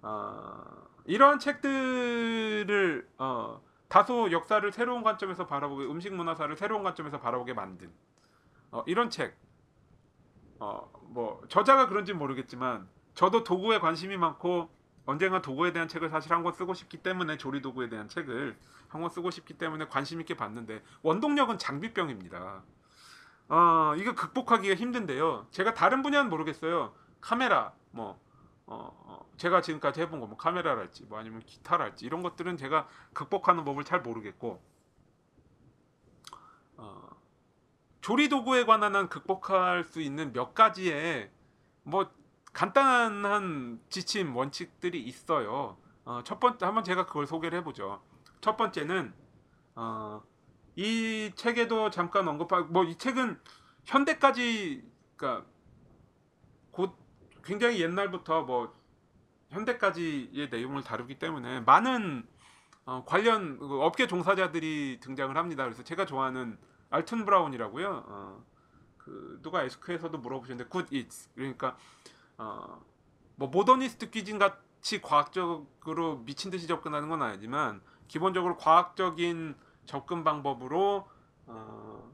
[0.03, 0.63] 어,
[1.07, 7.91] 이러한 책들을 어, 다소 역사를 새로운 관점에서 바라보게 음식 문화사를 새로운 관점에서 바라보게 만든
[8.71, 9.37] 어, 이런 책.
[10.61, 14.71] 어, 뭐 저자가 그런지 모르겠지만 저도 도구에 관심이 많고
[15.07, 18.57] 언젠가 도구에 대한 책을 사실 한 권 쓰고 싶기 때문에 조리 도구에 대한 책을
[18.89, 22.63] 한 권 쓰고 싶기 때문에 관심 있게 봤는데 원동력은 장비병입니다.
[23.49, 25.47] 어, 이거 극복하기가 힘든데요.
[25.51, 26.95] 제가 다른 분야는 모르겠어요.
[27.21, 28.21] 카메라, 뭐,
[28.67, 33.65] 어, 어, 제가 지금까지 해본 거, 뭐 카메라랄지, 뭐 아니면 기타랄지 이런 것들은 제가 극복하는
[33.65, 34.63] 법을 잘 모르겠고,
[36.77, 37.09] 어,
[38.01, 41.31] 조리 도구에 관한 한 극복할 수 있는 몇 가지의
[41.83, 42.11] 뭐
[42.61, 45.79] 간단한 지침 원칙들이 있어요.
[46.05, 48.03] 어, 첫 번째 한번 제가 그걸 소개를 해보죠.
[48.43, 49.15] 첫 번째는
[49.77, 50.23] 어,
[50.77, 53.41] 이 책에도 잠깐 언급하고 뭐 이 책은
[53.87, 54.85] 현대까지
[55.17, 55.47] 그러니까
[56.71, 56.99] 곧
[57.43, 58.75] 굉장히 옛날부터 뭐
[59.49, 62.29] 현대까지의 내용을 다루기 때문에 많은
[62.85, 65.65] 어, 관련 그 업계 종사자들이 등장을 합니다.
[65.65, 66.59] 그래서 제가 좋아하는
[66.91, 68.05] 알튼 브라운이라고요.
[68.07, 68.45] 어,
[68.99, 71.79] 그 누가 Ask에서도 물어보셨는데 Good Eats 그러니까
[72.41, 72.83] 어,
[73.37, 81.07] 뭐 모더니스트 귀진 같이 과학적으로 미친 듯이 접근하는 건 아니지만 기본적으로 과학적인 접근 방법으로
[81.47, 82.11] 어,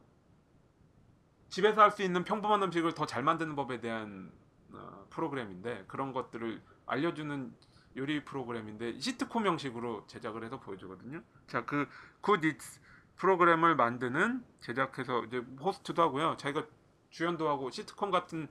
[1.48, 4.32] 집에서 할 수 있는 평범한 음식을 더 잘 만드는 법에 대한
[4.72, 7.54] 어, 프로그램인데 그런 것들을 알려주는
[7.96, 11.22] 요리 프로그램인데 시트콤 형식으로 제작을 해서 보여주거든요.
[11.46, 11.88] 자, 그
[12.20, 12.80] 굿이츠
[13.14, 16.36] 프로그램을 만드는 제작해서 이제 호스트도 하고요.
[16.36, 16.66] 자기가
[17.10, 18.48] 주연도 하고 시트콤 같은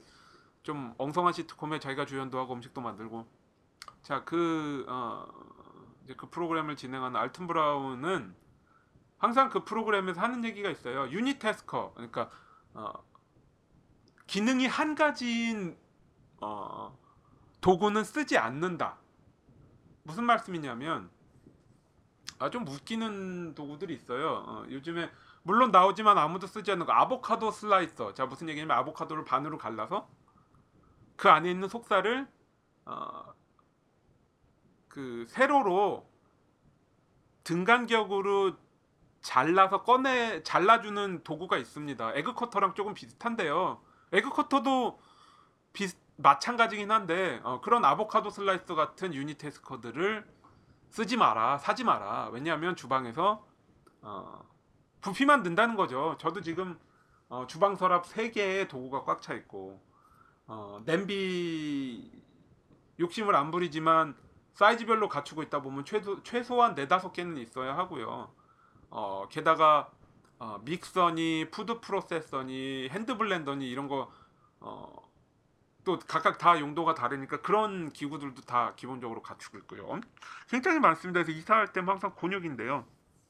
[0.66, 3.28] 좀 엉성한 시트콤에 자기가 주연도 하고 음식도 만들고
[4.02, 5.28] 자그 어,
[6.18, 8.36] 그 프로그램을 진행하는 알튼 브라운은
[9.20, 11.08] 항상 그 프로그램에서 하는 얘기가 있어요.
[11.12, 12.32] 유니테스커 그러니까
[12.74, 12.92] 어,
[14.26, 15.78] 기능이 한 가지인
[16.42, 16.98] 어,
[17.62, 18.98] 도구는 쓰지 않는다.
[20.02, 21.12] 무슨 말씀이냐면
[22.40, 24.44] 아 좀 웃기는 도구들이 있어요.
[24.48, 25.12] 어, 요즘에
[25.44, 28.16] 물론 나오지만 아무도 쓰지 않는 거 아보카도 슬라이서.
[28.16, 30.10] 자 무슨 얘기냐면 아보카도를 반으로 갈라서
[31.16, 32.28] 그 안에 있는 속살을
[32.86, 33.34] 어,
[34.88, 36.10] 그 세로로
[37.44, 38.56] 등간격으로
[39.22, 42.14] 잘라서 꺼내 잘라주는 도구가 있습니다.
[42.16, 43.82] 에그커터랑 조금 비슷한데요.
[44.12, 45.00] 에그커터도
[45.74, 50.26] 비슷 마찬가지긴 한데 어, 그런 아보카도 슬라이서 같은 유니테스커들을
[50.90, 52.30] 쓰지 마라, 사지 마라.
[52.32, 53.46] 왜냐하면 주방에서
[54.02, 54.48] 어,
[55.02, 56.16] 부피만 든다는 거죠.
[56.20, 56.80] 저도 지금
[57.28, 59.82] 어, 주방 서랍 3개의 도구가 꽉 차 있고
[60.48, 62.12] 어, 냄비
[63.00, 64.16] 욕심을 안 부리지만
[64.54, 68.34] 사이즈별로 갖추고 있다 보면 최소, 최소한 4, 5개는 있어야 하고요.
[68.90, 69.92] 어, 게다가
[70.38, 74.12] 어, 믹서니, food processor니, hand blender니 이런 거
[74.60, 75.06] 어,
[75.84, 80.00] 또 각각 다 용도가 다르니까 그런 기구들도 다 기본적으로 갖추고 있고요.
[80.50, 81.24] 굉장히 많습니다.
[81.24, 82.86] 그래서 이사할 때면 항상 곤욕인데요.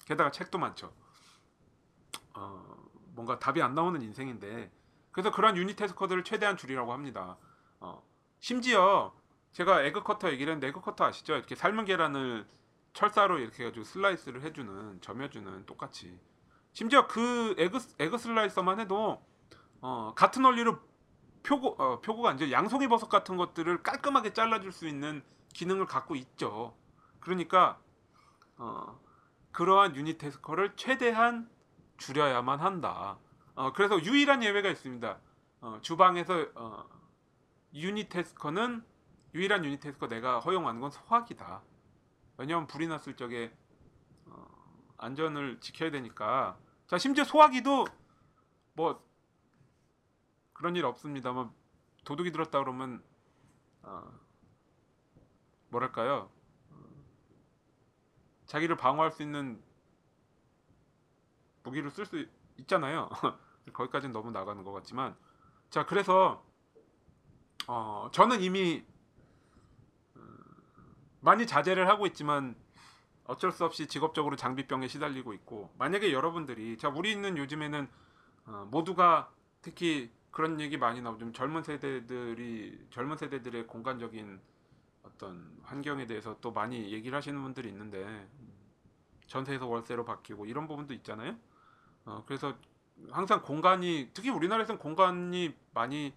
[0.05, 0.93] 게다가 책도 많죠.
[2.33, 2.63] 어,
[3.13, 4.71] 뭔가 답이 안 나오는 인생인데
[5.15, 7.37] 그래서 그런 unitasker들을 최대한 줄이라고 합니다.
[7.79, 8.03] 어,
[8.41, 9.13] 심지어
[9.53, 11.35] 제가 egg cutter 얘기를 했는데 egg cutter 아시죠?
[11.35, 12.45] 이렇게 삶은 계란을
[12.91, 16.19] 철사로 이렇게 해가지고 슬라이스를 해주는 저며주는 똑같이
[16.73, 19.25] 심지어 그 egg egg slicer만 해도
[19.79, 20.79] 어, 같은 원리로
[21.43, 25.23] 표고 어, 표고가 아니죠 양송이 버섯 같은 것들을 깔끔하게 잘라줄 수 있는
[25.53, 26.75] 기능을 갖고 있죠.
[27.21, 27.79] 그러니까
[28.57, 28.99] 어,
[29.53, 31.49] 그러한 유니테스커를 최대한
[31.99, 33.17] 줄여야만 한다.
[33.55, 35.17] 어, 그래서 유일한 예외가 있습니다.
[35.61, 36.85] 어, 주방에서 어,
[37.73, 38.83] 유니테스커는
[39.33, 41.63] 유일한 유니테스커 내가 허용하는 건 소화기다.
[42.37, 43.55] 왜냐하면 불이 났을 적에
[44.25, 44.45] 어,
[44.97, 46.57] 안전을 지켜야 되니까.
[46.87, 47.85] 자 심지어 소화기도
[48.73, 49.03] 뭐
[50.53, 51.51] 그런 일 없습니다만
[52.03, 53.01] 도둑이 들었다 그러면
[53.83, 54.11] 어,
[55.69, 56.29] 뭐랄까요?
[56.71, 56.75] 어,
[58.47, 59.63] 자기를 방어할 수 있는
[61.63, 63.09] 무기를 쓸 수 있잖아요.
[63.73, 65.15] 거기까지는 너무 나가는 것 같지만
[65.69, 66.43] 자 그래서
[67.67, 68.83] 어, 저는 이미
[70.15, 70.19] 어,
[71.21, 72.55] 많이 자제를 하고 있지만
[73.25, 77.87] 어쩔 수 없이 직업적으로 장비병에 시달리고 있고 만약에 여러분들이 자 우리 있는 요즘에는
[78.47, 81.19] 어, 모두가 특히 그런 얘기 많이 나오죠.
[81.19, 84.39] 좀 젊은 세대들이 젊은 세대들의 공간적인
[85.03, 88.27] 어떤 환경에 대해서 또 많이 얘기를 하시는 분들이 있는데
[89.27, 91.35] 전세에서 월세로 바뀌고 이런 부분도 있잖아요.
[92.05, 92.55] 어, 그래서
[93.11, 96.13] 항상 공간이 특히 우리나라에서는 공간이 많이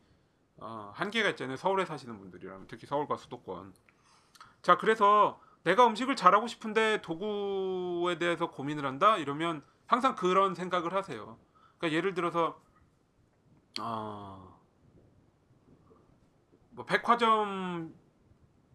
[0.56, 1.56] 어, 한계가 있잖아요.
[1.56, 3.72] 서울에 사시는 분들이라면 특히 서울과 수도권.
[4.62, 11.38] 자, 그래서 내가 음식을 잘하고 싶은데 도구에 대해서 고민을 한다 이러면 항상 그런 생각을 하세요.
[11.78, 12.60] 그러니까 예를 들어서
[13.80, 14.58] 어,
[16.70, 17.94] 뭐 백화점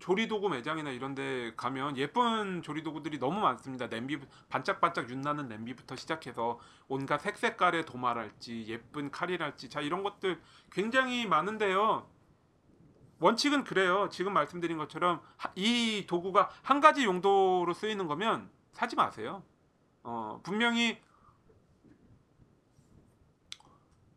[0.04, 3.88] 조리도구 매장이나 이런데 가면 예쁜 조리도구들이 너무 많습니다.
[3.88, 10.42] 냄비 반짝반짝 윤나는 냄비부터 시작해서 온갖 색색깔의 도마랄지 예쁜 칼이랄지 자 이런 것들
[10.74, 12.06] 굉장히 많은데요.
[13.20, 14.10] 원칙은 그래요.
[14.12, 19.42] 지금 말씀드린 것처럼 하- 이 도구가 한 가지 용도로 쓰이는 거면 사지 마세요.
[20.04, 21.00] 어, 분명히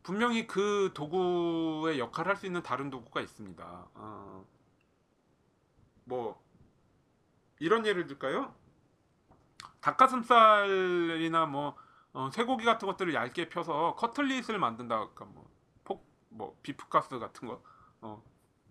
[0.03, 3.87] 분명히 그 도구의 역할을 할 수 있는 다른 도구가 있습니다.
[3.93, 4.45] 어,
[6.07, 6.41] 뭐
[7.59, 8.53] 이런 예를 들까요?
[9.81, 11.75] 닭가슴살이나 뭐
[12.13, 14.97] 어, 쇠고기 같은 것들을 얇게 펴서 커틀릿을 만든다.
[14.97, 15.47] 그러니까 뭐
[15.83, 17.61] 폭 뭐 비프가스 같은 거.
[18.01, 18.23] 어,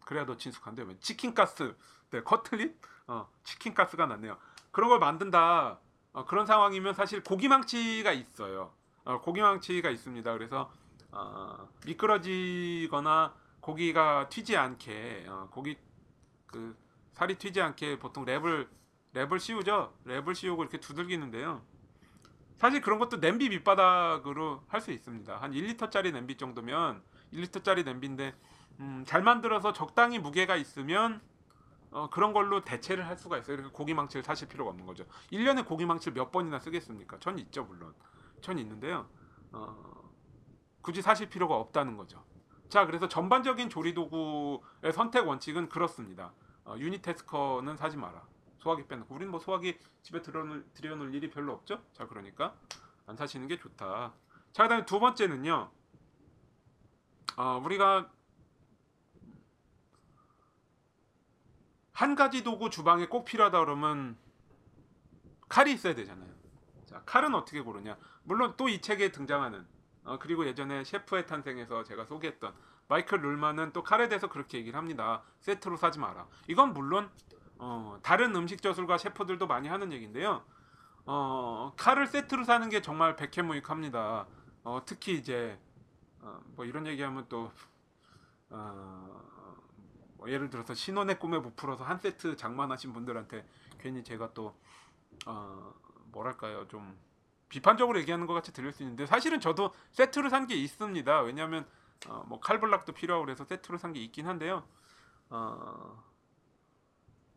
[0.04, 1.76] 그래야 더 친숙한데 왜 치킨가스,
[2.10, 2.76] 네 커틀릿,
[3.08, 4.38] 어, 치킨가스가 낫네요.
[4.70, 5.78] 그런 걸 만든다.
[6.12, 8.72] 어, 그런 상황이면 사실 고기망치가 있어요.
[9.04, 10.32] 어, 고기망치가 있습니다.
[10.32, 10.70] 그래서
[11.10, 15.76] 어, 미끄러지거나 고기가 튀지 않게 어, 고기
[16.46, 16.76] 그
[17.16, 18.68] 살이 튀지 않게 보통 랩을
[19.14, 19.94] 랩을 씌우죠.
[20.06, 21.62] 랩을 씌우고 이렇게 두들기는데요.
[22.58, 25.40] 사실 그런 것도 냄비 밑바닥으로 할 수 있습니다.
[25.40, 27.02] 한 1리터짜리 냄비 정도면
[27.32, 28.34] 1리터짜리 냄비인데
[28.80, 31.22] 음, 잘 만들어서 적당히 무게가 있으면
[31.90, 33.56] 어, 그런 걸로 대체를 할 수가 있어요.
[33.56, 35.06] 그래서 고기망치를 사실 필요가 없는 거죠.
[35.32, 37.18] 1년에 고기망치를 몇 번이나 쓰겠습니까?
[37.20, 37.94] 전 있죠, 물론.
[38.42, 39.08] 전 있는데요.
[39.52, 40.12] 어,
[40.82, 42.22] 굳이 사실 필요가 없다는 거죠.
[42.68, 46.34] 자, 그래서 전반적인 조리도구의 선택 원칙은 그렇습니다.
[46.66, 48.26] 어, 유니테스커는 사지 마라.
[48.58, 49.14] 소화기 빼놓고.
[49.14, 51.82] 우리는 뭐 소화기 집에 들여놓을, 들여놓을 일이 별로 없죠?
[51.92, 52.54] 자, 그러니까
[53.06, 54.12] 안 사시는 게 좋다.
[54.52, 55.70] 자, 그 다음에 두 번째는요.
[57.36, 58.10] 어, 우리가
[61.92, 64.18] 한 가지 도구 주방에 꼭 필요하다 그러면
[65.48, 66.34] 칼이 있어야 되잖아요.
[66.86, 67.96] 자, 칼은 어떻게 고르냐?
[68.24, 69.66] 물론 또 이 책에 등장하는
[70.04, 72.54] 어, 그리고 예전에 셰프의 탄생에서 제가 소개했던
[72.88, 75.22] 마이클 룰만은 또 칼에 대해서 그렇게 얘기를 합니다.
[75.40, 76.26] 세트로 사지 마라.
[76.48, 77.10] 이건 물론
[77.58, 80.42] 어, 다른 음식 저술가 셰프들도 많이 하는 얘기인데요.
[81.04, 84.26] 어, 칼을 세트로 사는 게 정말 백해무익합니다.
[84.64, 85.58] 어, 특히 이제
[86.20, 87.52] 어, 뭐 이런 얘기하면 또
[88.50, 89.20] 어,
[90.16, 93.46] 뭐 예를 들어서 신혼의 꿈에 부풀어서 한 세트 장만하신 분들한테
[93.78, 94.56] 괜히 제가 또
[95.26, 95.72] 어,
[96.12, 96.98] 뭐랄까요 좀
[97.48, 101.20] 비판적으로 얘기하는 것 같이 들릴 수 있는데 사실은 저도 세트로 산게 있습니다.
[101.22, 101.66] 왜냐하면
[102.08, 104.64] 어, 뭐 칼블락도 필요하고 그래서 세트로 산 게 있긴 한데요.
[105.30, 106.02] 어,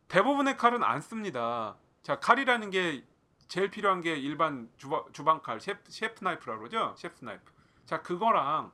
[0.08, 1.76] 대부분의 칼은 안 씁니다.
[2.02, 3.04] 자 칼이라는 게
[3.48, 6.94] 제일 필요한 게 일반 주방, 주방 칼 chef, chef knife라고 그러죠.
[6.96, 7.52] chef knife.
[7.86, 8.72] 자 그거랑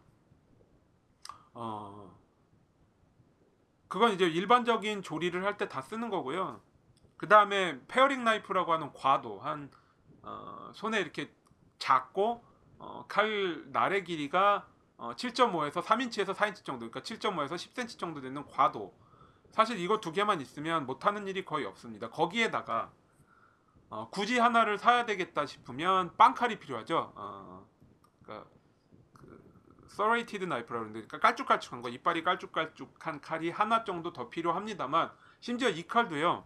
[1.55, 2.15] 어
[3.89, 6.61] 그건 이제 일반적인 조리를 할 때 다 쓰는 거고요.
[7.17, 9.71] 그 다음에 paring knife라고 하는 과도 한
[10.23, 11.33] 어, 손에 이렇게
[11.79, 12.45] 작고
[12.79, 14.67] 어, 칼 날의 길이가
[14.99, 18.95] 어, 7.5에서 3인치에서 4인치 정도, 그러니까 7.5에서 10cm 정도 되는 과도.
[19.51, 22.11] 사실 이거 두 개만 있으면 못하는 일이 거의 없습니다.
[22.11, 22.93] 거기에다가
[23.89, 27.13] 어, 굳이 하나를 사야 되겠다 싶으면 빵칼이 필요하죠.
[27.15, 27.67] 어,
[28.23, 28.49] 그러니까
[29.13, 35.69] 그 serrated knife라고 그러는데 그러니까 깔쭉깔쭉한 거, 이빨이 깔쭉깔쭉한 칼이 하나 정도 더 필요합니다만 심지어
[35.69, 36.45] 이 칼도요.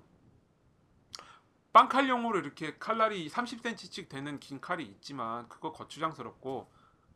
[1.73, 6.71] 빵칼용으로 이렇게 칼날이 30cm씩 되는 긴 칼이 있지만 그거 거추장스럽고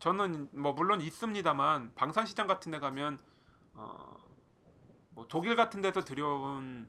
[0.05, 3.19] 저는 뭐 물론 있습니다만 방산시장 같은 데 가면
[3.75, 4.15] 어
[5.15, 6.89] 뭐 독일 같은 데서 들여온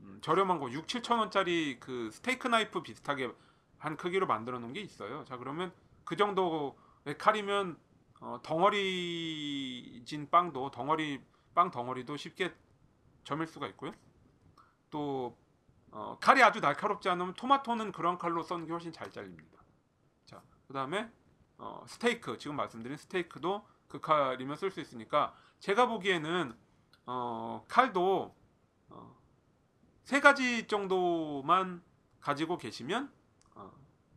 [0.00, 3.32] 음, 저렴한 거 6, 7천 원짜리 그 스테이크 나이프 비슷하게
[3.78, 5.24] 한 크기로 만들어 놓은 게 있어요.
[5.24, 5.72] 자 그러면
[6.04, 7.78] 그 정도의 칼이면
[8.20, 11.20] 어, 덩어리진 빵도 덩어리
[11.54, 12.54] 빵 덩어리도 쉽게
[13.24, 13.92] 점일 수가 있고요.
[14.90, 15.36] 또
[15.90, 19.62] 어, 칼이 아주 날카롭지 않으면 토마토는 그런 칼로 썬 게 훨씬 잘 잘립니다.
[20.26, 21.10] 자, 그 다음에
[21.62, 26.52] 어, 스테이크 지금 말씀드린 스테이크도 그 칼이면 쓸 수 있으니까 제가 보기에는
[27.06, 28.34] 어, 칼도
[28.88, 29.16] 어,
[30.02, 31.80] 세 가지 정도만
[32.20, 33.12] 가지고 계시면
[33.54, 33.72] 어,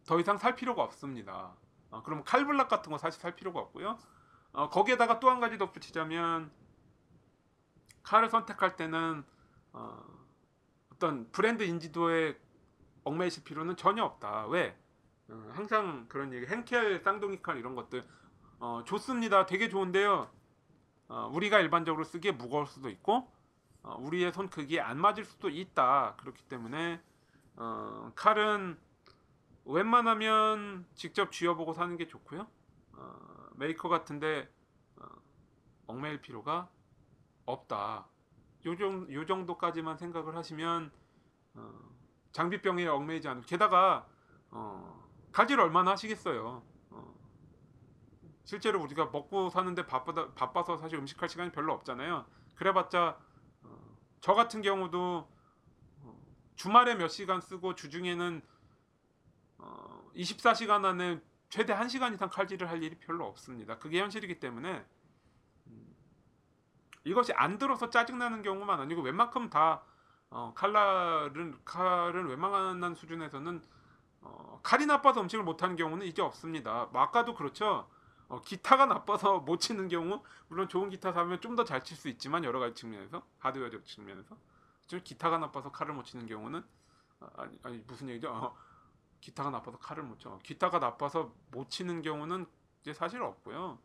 [0.08, 1.56] 더 이상 살 필요가 없습니다.
[1.92, 4.00] 어, 그럼 칼블락 같은 거 사실 살 필요가 없고요.
[4.54, 6.52] 어, 거기에다가 또 한 가지 덧붙이자면
[8.02, 9.24] 칼을 선택할 때는
[9.72, 10.04] 어,
[10.94, 12.40] 어떤 브랜드 인지도에
[13.04, 14.48] 얽매이실 필요는 전혀 없다.
[14.48, 14.76] 왜?
[15.30, 18.04] 어, 항상 그런 얘기, Henckels 쌍둥이 칼 이런 것들
[18.60, 19.46] 어, 좋습니다.
[19.46, 20.30] 되게 좋은데요.
[21.08, 23.32] 어, 우리가 일반적으로 쓰기에 무거울 수도 있고
[23.84, 26.16] 어, 우리의 손 크기에 안 맞을 수도 있다.
[26.18, 27.02] 그렇기 때문에
[27.58, 28.78] 어, 칼은
[29.66, 32.48] 웬만하면 직접 쥐어보고 사는 게 좋고요.
[32.94, 34.50] 어, 메이커 같은데
[34.98, 35.06] 어,
[35.88, 36.70] 얽매일 필요가
[37.46, 38.08] 없다.
[38.66, 40.92] 요, 정, 요 정도까지만 생각을 하시면
[41.56, 41.74] 어,
[42.32, 44.08] 장비병에 얽매이지 않고 게다가
[44.50, 45.05] 어,
[45.36, 46.64] 가지를 얼마나 하시겠어요.
[46.92, 47.16] 어,
[48.46, 52.26] 실제로 우리가 먹고 사는데 바쁘다, 바빠서 사실 음식할 시간이 별로 없잖아요.
[52.56, 53.20] 그래봤자
[53.64, 55.30] 어, 저 같은 경우도
[56.04, 58.42] 어, 주말에 몇 시간 쓰고 주중에는
[59.58, 61.20] 어, 24시간 안에
[61.50, 63.78] 최대 1시간 이상 칼질을 할 일이 별로 없습니다.
[63.78, 64.86] 그게 현실이기 때문에
[65.68, 65.96] 음,
[67.04, 69.84] 이것이 안 들어서 짜증나는 경우만 아니고 웬만큼 다
[70.30, 73.85] 어, 칼날은 칼은 웬만한 수준에서는 어,
[74.66, 76.90] 칼이 나빠서 음식을 못하는 경우는 이제 없습니다.
[76.92, 77.88] 뭐 아까도 그렇죠.
[78.28, 82.10] 어, 기타가 나빠서 못 치는 경우 물론 좋은 기타 사면 좀 더 잘 칠 수
[82.10, 84.36] 있지만 여러 가지 측면에서 하드웨어적 측면에서
[84.88, 86.64] 좀 기타가 나빠서 칼을 못 치는 경우는
[87.20, 88.30] 아, 아니, 아니 무슨 얘기죠?
[88.32, 88.56] 어,
[89.22, 90.40] 기타가 나빠서 칼을 못 쳐.
[90.44, 92.48] 기타가 나빠서 못 치는 경우는
[92.82, 93.78] 이제 사실 없고요.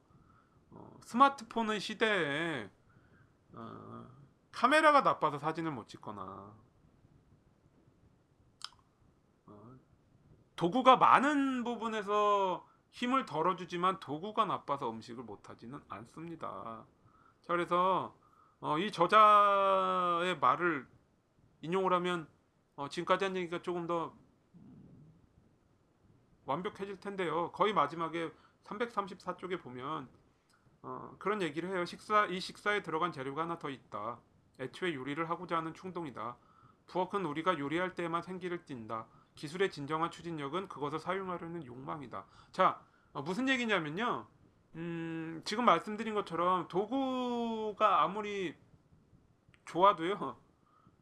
[0.73, 2.71] 어, 스마트폰의 시대에
[3.53, 4.07] 어,
[4.53, 6.53] 카메라가 나빠서 사진을 못 찍거나
[9.47, 9.79] 어,
[10.61, 16.85] 도구가 많은 부분에서 힘을 덜어주지만 도구가 나빠서 음식을 못하지는 않습니다.
[17.41, 18.15] 자, 그래서
[18.61, 20.87] 어, 이 저자의 말을
[21.63, 22.29] 인용을 하면
[22.77, 24.15] 어, 지금까지 한 얘기가 조금 더
[24.55, 25.15] 음,
[26.45, 27.51] 완벽해질 텐데요.
[27.53, 28.31] 거의 마지막에
[28.65, 30.11] 334쪽에 보면
[30.83, 31.87] 어, 그런 얘기를 해요.
[31.87, 34.19] 식사 이 식사에 들어간 재료가 하나 더 있다.
[34.59, 36.37] 애초에 요리를 하고자 하는 충동이다.
[36.89, 39.07] 부엌은 우리가 요리할 때에만 생기를 띈다.
[39.35, 42.25] 기술의 진정한 추진력은 그것을 사용하려는 욕망이다.
[42.53, 42.81] 자,
[43.13, 44.27] 어, 무슨 얘기냐면요.
[44.77, 48.55] 음, 지금 말씀드린 것처럼 도구가 아무리
[49.65, 50.37] 좋아도요.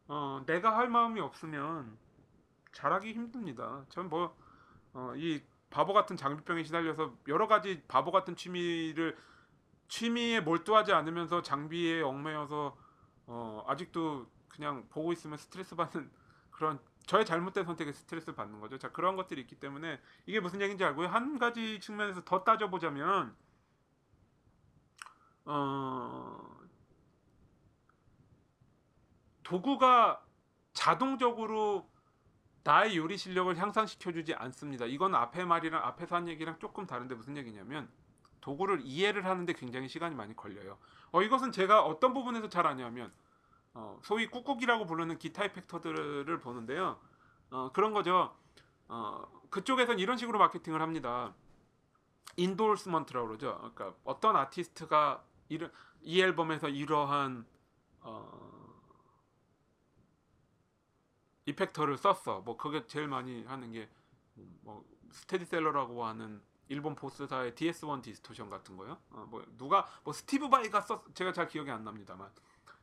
[0.09, 1.99] 어, 내가 할 마음이 없으면
[2.73, 3.85] 잘하기 힘듭니다.
[3.89, 4.37] 전 뭐,
[4.93, 9.17] 어, 이 바보 같은 장비병에 시달려서 여러 가지 바보 같은 취미를
[9.89, 12.77] 취미에 몰두하지 않으면서 장비에 얽매여서
[13.27, 16.11] 어, 아직도 그냥 보고 있으면 스트레스 받는
[16.51, 16.79] 그런
[17.09, 18.77] 저의 잘못된 선택에 스트레스를 받는 거죠.
[18.77, 21.09] 자 그런 것들이 있기 때문에 이게 무슨 얘기인지 알고요.
[21.09, 23.35] 한 가지 측면에서 더 따져보자면
[25.47, 26.61] 어,
[29.43, 30.23] 도구가
[30.75, 31.91] 자동적으로
[32.63, 34.85] 나의 요리 실력을 향상시켜주지 않습니다.
[34.85, 37.89] 이건 앞에 말이랑 앞에서 한 얘기랑 조금 다른데 무슨 얘기냐면
[38.43, 40.79] 도구를 이해를 하는데 굉장히 시간이 많이 걸려요.
[41.11, 43.11] 어, 이것은 제가 어떤 부분에서 잘 아냐면
[43.75, 46.99] 어, 소위 꾹꾹이라고 부르는 기타 이펙터들을 보는데요.
[47.51, 48.35] 어, 그런 거죠.
[48.89, 51.35] 어, 그쪽에선 이런 식으로 마케팅을 합니다.
[52.37, 53.57] endorsement라고 그러죠.
[53.59, 57.47] 그러니까 어떤 아티스트가 이런 이 앨범에서 이러한
[58.01, 58.49] 어,
[61.47, 62.41] effector를 썼어.
[62.41, 63.89] 뭐 그게 제일 많이 하는 게
[64.63, 68.99] 뭐 스테디셀러라고 하는 일본 보스사의 DS1 distortion 같은 거요.
[69.11, 72.31] 어, 뭐 누가 뭐 스티브 바이가 썼 제가 잘 기억이 안 납니다만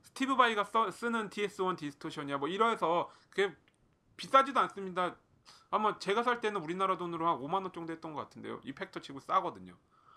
[0.05, 2.37] 스티브 바이가 써, 쓰는 DS1 distortion이야.
[2.37, 3.55] 뭐 이러해서 그게
[4.15, 5.15] 비싸지도 않습니다.
[5.69, 8.61] 아마 제가 살 때는 우리나라 돈으로 한 5만 원 정도 했던 것 같은데요.
[8.63, 9.75] 이펙터 치고 싸거든요.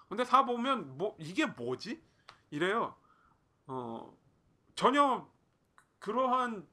[0.09, 2.03] 근데 사 보면 뭐 이게 뭐지?
[2.51, 2.95] 이래요.
[3.67, 4.17] 어
[4.75, 5.29] 전혀
[5.99, 6.67] 그러한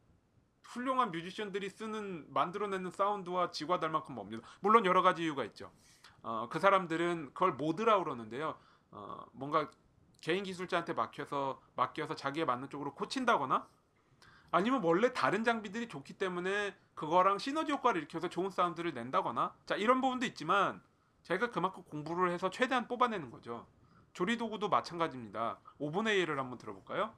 [0.62, 4.48] 훌륭한 뮤지션들이 쓰는 만들어내는 사운드와 지과 달 만큼 멉니다.
[4.60, 5.72] 물론 여러 가지 이유가 있죠.
[6.22, 8.56] 어, 그 사람들은 그걸 모드라고 그러는데요.
[8.92, 9.70] 어, 뭔가
[10.26, 13.68] 개인 기술자한테 맡겨서 맡겨서 자기에 맞는 쪽으로 고친다거나
[14.50, 20.02] 아니면 원래 다른 장비들이 좋기 때문에 그거랑 시너지 효과를 일으켜서 좋은 사운드를 낸다거나 자 이런
[20.02, 20.82] 부분도 있지만
[21.22, 23.68] 제가 그만큼 공부를 해서 최대한 뽑아내는 거죠.
[24.14, 25.60] 조리 도구도 마찬가지입니다.
[25.80, 27.14] 5분의 1을 한번 들어볼까요?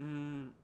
[0.00, 0.54] 음,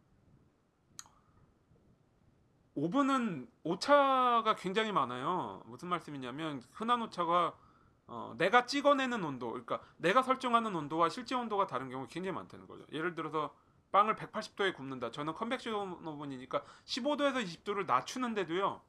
[2.75, 5.63] 오븐은 오차가 굉장히 많아요.
[5.65, 7.55] 무슨 말씀이냐면 흔한 오차가
[8.09, 12.85] 어, 내가 찍어내는 온도, 그러니까 내가 설정하는 온도와 실제 온도가 다른 경우가 굉장히 많다는 거죠.
[12.93, 13.55] 예를 들어서
[13.91, 15.11] 빵을 180도에 굽는다.
[15.11, 18.81] 저는 컨벡션 오븐이니까 15도에서 20도를 낮추는데도요.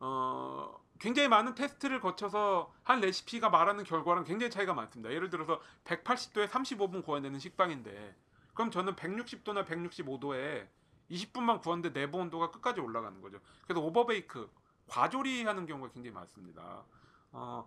[0.00, 5.12] 어, 굉장히 많은 테스트를 거쳐서 한 레시피가 말하는 결과랑 굉장히 차이가 많습니다.
[5.12, 8.16] 예를 들어서 180도에 35분 구워내는 식빵인데
[8.54, 10.68] 그럼 저는 160도나 165도에
[11.10, 13.40] 20분만 구웠는데 내부 온도가 끝까지 올라가는 거죠.
[13.64, 14.50] 그래서 오버베이크,
[14.86, 16.84] 과조리하는 경우가 굉장히 많습니다.
[17.32, 17.66] 어,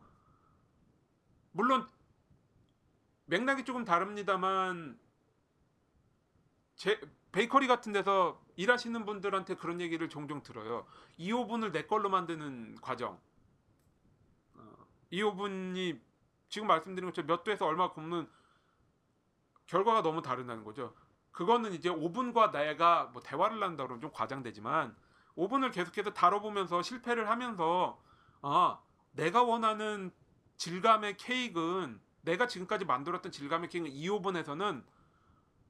[1.54, 1.88] 물론
[3.26, 5.00] 맥락이 조금 다릅니다만
[6.76, 7.00] 제
[7.32, 10.86] 베이커리 같은 데서 일하시는 분들한테 그런 얘기를 종종 들어요.
[11.18, 13.20] 이 오븐을 내 걸로 만드는 과정.
[14.56, 14.76] 어,
[15.10, 16.00] 이 오븐이
[16.50, 18.30] 지금 말씀드린 것처럼 몇 도에서 얼마 굽는
[19.66, 20.94] 결과가 너무 다르다는 거죠.
[21.32, 24.96] 그거는 이제 오븐과 내가 뭐 대화를 한다 그러면 좀 과장되지만
[25.36, 28.00] 오븐을 계속해서 다뤄보면서 실패를 하면서
[28.42, 28.80] 아
[29.14, 30.12] 내가 원하는
[30.64, 34.86] 질감의 케이크는 내가 지금까지 만들었던 질감의 케이크는 이 오븐에서는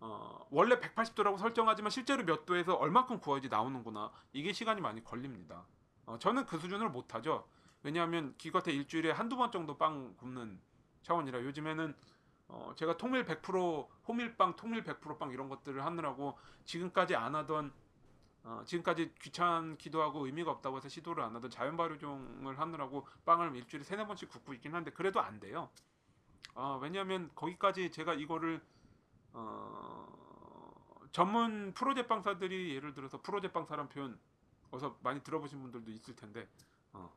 [0.02, 5.66] 어, 원래 180도라고 설정하지만 실제로 몇 도에서 얼마큼 구워야지 나오는구나 이게 시간이 많이 걸립니다.
[6.06, 7.48] 어, 저는 그 수준을 못하죠.
[7.82, 10.62] 왜냐하면 기껏해 일주일에 한두 번 정도 빵 굽는
[11.02, 11.96] 차원이라 요즘에는
[12.50, 17.74] 어, 제가 통밀 100% 호밀빵, 통밀 100%빵 이런 것들을 하느라고 지금까지 안 하던
[18.44, 23.84] 어, 지금까지 귀찮기도 하고 의미가 없다고 해서 시도를 안 하던 자연 발효종을 하느라고 빵을 일주일에
[23.84, 25.70] 세네 번씩 굽고 있긴 한데 그래도 안 돼요.
[26.56, 28.62] 어, 왜냐하면 거기까지 제가 이거를
[29.32, 34.20] 어, 전문 프로제빵사들이 예를 들어서 프로제빵사란 표현
[34.72, 36.48] 어서 많이 들어보신 분들도 있을 텐데
[36.92, 37.10] 어,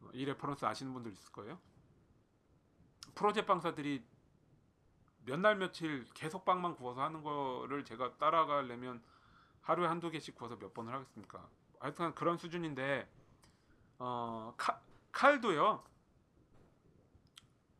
[0.00, 1.58] 어, 이 reference 아시는 분들 있을 거예요.
[3.14, 4.04] 프로제빵사들이
[5.26, 9.02] 몇 날 며칠 계속 빵만 구워서 하는 거를 제가 따라가려면
[9.64, 11.48] 하루에 한두 개씩 구워서 몇 번을 하겠습니까?
[11.80, 13.08] 하여튼 그런 수준인데
[13.98, 14.78] 어, 칼,
[15.12, 15.82] 칼도요.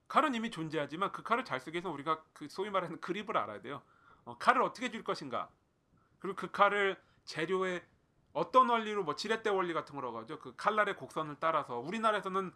[0.08, 3.82] 칼은 이미 존재하지만 그 칼을 잘 쓰기 위해서 우리가 그 소위 말하는 그립을 알아야 돼요.
[4.24, 5.50] 어, 칼을 어떻게 줄 것인가.
[6.18, 7.84] 그리고 그 칼을 재료에
[8.32, 10.38] 어떤 원리로 뭐 지렛대 원리 같은 거라고 하죠.
[10.38, 12.52] 그 칼날의 곡선을 따라서 우리나라에서는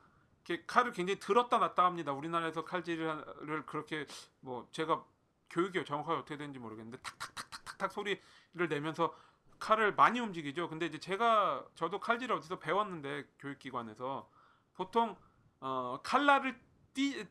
[0.47, 2.13] 이렇게 칼을 굉장히 들었다 놨다 합니다.
[2.13, 4.07] 우리나라에서 칼질을 그렇게
[4.41, 5.05] 뭐 제가
[5.51, 8.21] 교육이 정확하게 어떻게 되는지 모르겠는데 탁탁탁탁탁탁 소리
[8.55, 9.15] 를 내면서
[9.59, 10.69] 칼을 많이 움직이죠.
[10.69, 14.31] 근데 이제 제가 저도 칼질을 어디서 배웠는데 교육기관에서
[14.75, 15.17] 보통
[15.61, 16.59] 어, 칼날을
[16.95, 17.27] 띠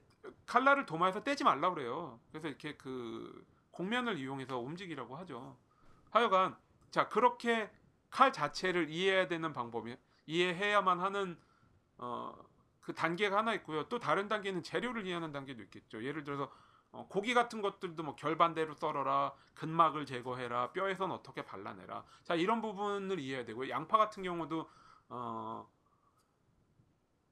[0.45, 2.19] 칼날을 도마에서 떼지 말라 그래요.
[2.29, 5.57] 그래서 이렇게 그 곡면을 이용해서 움직이라고 하죠.
[6.11, 6.57] 하여간
[6.91, 7.69] 자 그렇게
[8.09, 9.95] 칼 자체를 이해해야 되는 방법이
[10.25, 11.37] 이해해야만 하는
[11.97, 12.33] 어,
[12.81, 13.87] 그 단계가 하나 있고요.
[13.89, 16.03] 또 다른 단계는 재료를 이해하는 단계도 있겠죠.
[16.03, 16.51] 예를 들어서
[16.97, 22.03] 어, 고기 같은 것들도 뭐 결반대로 썰어라, 근막을 제거해라, 뼈에선 어떻게 발라내라.
[22.23, 23.69] 자 이런 부분을 이해해야 되고요.
[23.69, 24.67] 양파 같은 경우도
[25.09, 25.69] 어,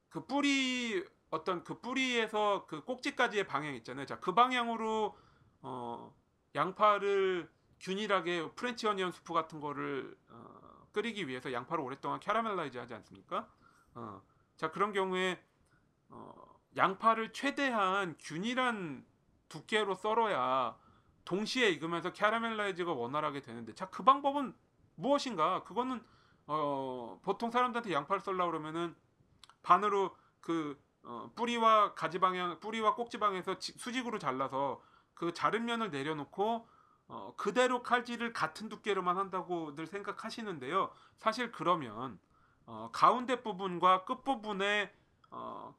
[0.09, 4.05] 그 뿌리 어떤 그 뿌리에서 그 꼭지까지의 방향 있잖아요.
[4.05, 5.17] 자 그 방향으로
[5.63, 6.15] 어,
[6.53, 7.49] 양파를
[7.79, 13.49] 균일하게 French onion 수프 같은 거를 어, 끓이기 위해서 양파를 오랫동안 caramelize 하지 않습니까?
[13.95, 14.21] 어,
[14.57, 15.43] 자 그런 경우에
[16.09, 16.33] 어,
[16.77, 19.05] 양파를 최대한 균일한
[19.55, 20.77] 두께로 썰어야
[21.23, 24.53] 동시에 익으면서 캐러멜라이즈가 원활하게 되는데 자 그 방법은
[24.95, 25.63] 무엇인가?
[25.63, 26.03] 그거는
[26.47, 28.95] 어, 보통 사람들한테 양파를 썰라 그러면은
[29.63, 34.81] 반으로 그 어, 뿌리와 가지 방향, 뿌리와 꼭지 방에서 수직으로 잘라서
[35.13, 36.67] 그 자른 면을 내려놓고
[37.07, 40.91] 어, 그대로 칼질을 같은 두께로만 한다고 늘 생각하시는데요.
[41.17, 42.19] 사실 그러면
[42.65, 44.91] 어, 가운데 부분과 끝 부분의
[45.31, 45.75] 어,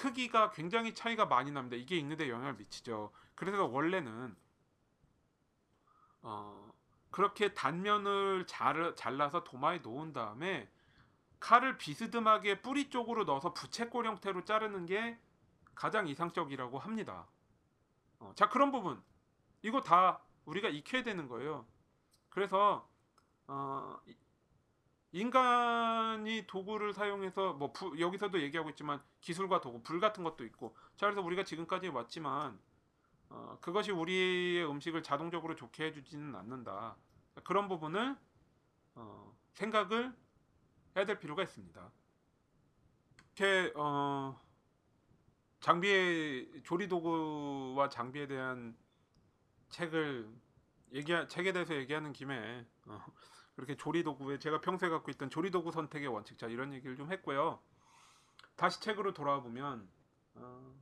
[0.00, 1.76] 크기가 굉장히 차이가 많이 납니다.
[1.76, 3.12] 이게 익는데 영향을 미치죠.
[3.34, 4.34] 그래서 원래는
[6.22, 6.72] 어,
[7.10, 10.70] 그렇게 단면을 잘, 잘라서 도마에 놓은 다음에
[11.38, 15.18] 칼을 비스듬하게 뿌리 쪽으로 넣어서 부채꼴 형태로 자르는 게
[15.74, 17.26] 가장 이상적이라고 합니다.
[18.20, 19.02] 어, 자 그런 부분
[19.60, 21.66] 이거 다 우리가 익혀야 되는 거예요.
[22.30, 22.88] 그래서
[23.46, 24.00] 어,
[25.12, 31.06] 인간이 도구를 사용해서 뭐 부, 여기서도 얘기하고 있지만 기술과 도구, 불 같은 것도 있고 자
[31.06, 32.58] 그래서 우리가 지금까지 왔지만
[33.30, 36.96] 어, 그것이 우리의 음식을 자동적으로 좋게 해주지는 않는다.
[37.44, 38.16] 그런 부분을
[38.94, 40.14] 어, 생각을
[40.96, 41.92] 해야 될 필요가 있습니다.
[43.36, 44.38] 이렇게 어,
[45.60, 48.76] 장비의 조리 도구와 장비에 대한
[49.70, 50.28] 책을
[50.92, 53.04] 얘기 책에 대해서 얘기하는 김에 어,
[53.60, 57.12] 그렇게 조리 도구에 제가 평소에 갖고 있던 조리 도구 선택의 원칙 자 이런 얘기를 좀
[57.12, 57.60] 했고요.
[58.56, 59.86] 다시 책으로 돌아와 보면
[60.36, 60.74] 어,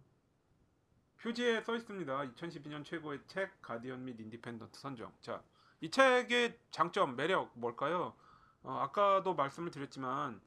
[1.20, 2.16] 표지에 써 있습니다.
[2.16, 5.12] 2012년 최고의 책 가디언 및 인디펜던트 선정.
[5.20, 5.42] 자,
[5.80, 8.14] 이 책의 장점 매력 뭘까요?
[8.62, 10.40] 어, 아까도 말씀을 드렸지만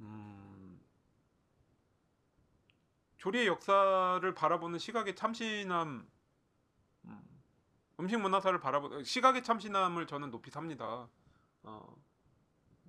[0.00, 0.80] 음,
[3.18, 6.10] 조리의 역사를 바라보는 시각의 참신함
[7.04, 7.42] 음,
[8.00, 11.08] 음식 문화사를 바라보 시각의 참신함을 저는 높이 삽니다.
[11.62, 11.96] 어,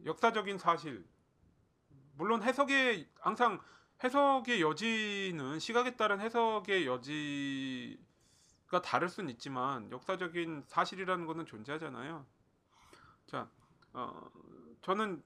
[0.06, 1.06] 역사적인 사실
[2.14, 3.60] 물론 해석의 항상
[4.04, 12.26] 해석의 여지는 시각에 따른 해석의 여지가 다를 수는 있지만 역사적인 사실이라는 것은 존재하잖아요.
[13.28, 13.50] 자,
[13.94, 14.30] 어,
[14.82, 15.22] 저는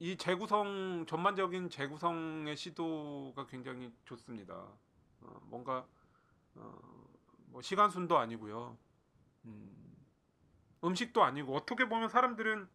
[0.00, 4.54] 이 재구성 전반적인 재구성의 시도가 굉장히 좋습니다.
[5.20, 5.86] 어, 뭔가
[6.54, 6.78] 어,
[7.46, 8.76] 뭐 시간 순도 아니고요.
[9.46, 9.87] 음,
[10.84, 12.68] 음식도 아니고 어떻게 보면 사람들은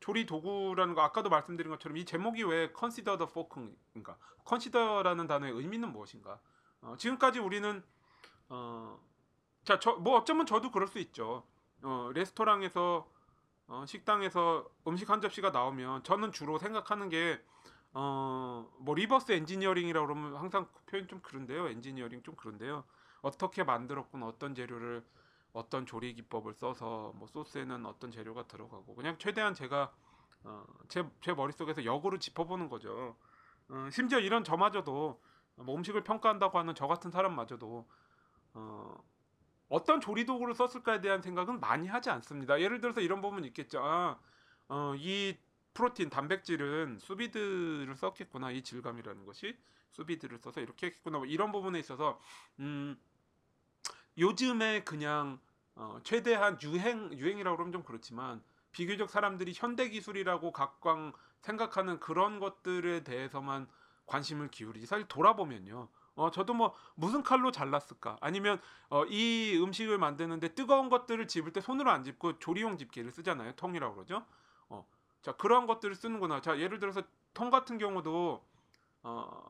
[0.00, 4.18] 조리 도구라는 거 아까도 말씀드린 것처럼 이 제목이 왜 consider the fork인가?
[4.46, 6.38] consider라는 단어의 의미는 무엇인가?
[6.82, 7.82] 어, 지금까지 우리는
[8.48, 9.00] 어,
[9.64, 11.44] 자, 저 뭐 어쩌면 저도 그럴 수 있죠.
[11.82, 13.10] 어, 레스토랑에서
[13.68, 17.42] 어, 식당에서 음식 한 접시가 나오면 저는 주로 생각하는 게
[17.92, 21.68] 어, 뭐 reverse engineering이라고 그러면 항상 그 표현 좀 그런데요.
[21.68, 22.84] 엔지니어링 좀 그런데요.
[23.22, 25.02] 어떻게 만들었구나 어떤 재료를
[25.56, 29.90] 어떤 조리 기법을 써서 뭐 소스에는 어떤 재료가 들어가고 그냥 최대한 제가
[30.44, 33.16] 어, 제, 제 머릿속에서 역으로 짚어보는 거죠.
[33.70, 35.20] 어, 심지어 이런 저마저도
[35.56, 37.88] 뭐 음식을 평가한다고 하는 저 같은 사람마저도
[38.52, 39.04] 어,
[39.70, 42.60] 어떤 조리 도구를 썼을까에 대한 생각은 많이 하지 않습니다.
[42.60, 43.80] 예를 들어서 이런 부분이 있겠죠.
[43.82, 44.18] 아,
[44.68, 45.38] 어, 이
[45.72, 48.50] 프로틴, 단백질은 수비드를 썼겠구나.
[48.50, 49.56] 이 질감이라는 것이
[49.90, 51.18] 수비드를 써서 이렇게 했겠구나.
[51.18, 52.20] 뭐 이런 부분에 있어서
[52.60, 53.00] 음,
[54.18, 55.40] 요즘에 그냥
[55.76, 63.04] 어, 최대한 유행 유행이라고 그러면 좀 그렇지만 비교적 사람들이 현대 기술이라고 각광 생각하는 그런 것들에
[63.04, 63.68] 대해서만
[64.06, 64.86] 관심을 기울이지.
[64.86, 65.88] 사실 돌아보면요.
[66.16, 68.16] 어 저도 뭐 무슨 칼로 잘랐을까?
[68.20, 68.60] 아니면
[68.90, 73.52] 어, 이 음식을 만드는데 뜨거운 것들을 집을 때 손으로 안 집고 조리용 집게를 쓰잖아요.
[73.56, 74.24] 통이라고 그러죠?
[74.68, 74.84] 어
[75.22, 76.40] 자 그런 것들을 쓰는구나.
[76.40, 77.02] 자 예를 들어서
[77.34, 78.44] 통 같은 경우도
[79.02, 79.46] 어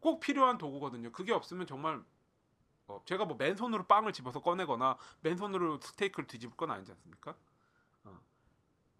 [0.00, 1.10] 꼭 필요한 도구거든요.
[1.12, 2.02] 그게 없으면 정말
[2.88, 7.34] 어, 제가 뭐 맨손으로 빵을 집어서 꺼내거나 맨손으로 스테이크를 뒤집을 건 아니지 않습니까?
[8.04, 8.20] 어,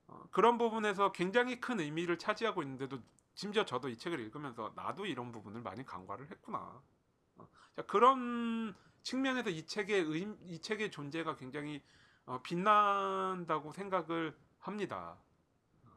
[0.09, 2.99] 어, 그런 부분에서 굉장히 큰 의미를 차지하고 있는데도
[3.35, 6.83] 심지어 저도 이 책을 읽으면서 나도 이런 부분을 많이 간과를 했구나.
[7.37, 11.83] 어, 자, 그런 측면에서 이 책의 의, 이 책의 존재가 굉장히
[12.25, 15.17] 어, 빛난다고 생각을 합니다.
[15.85, 15.91] 어.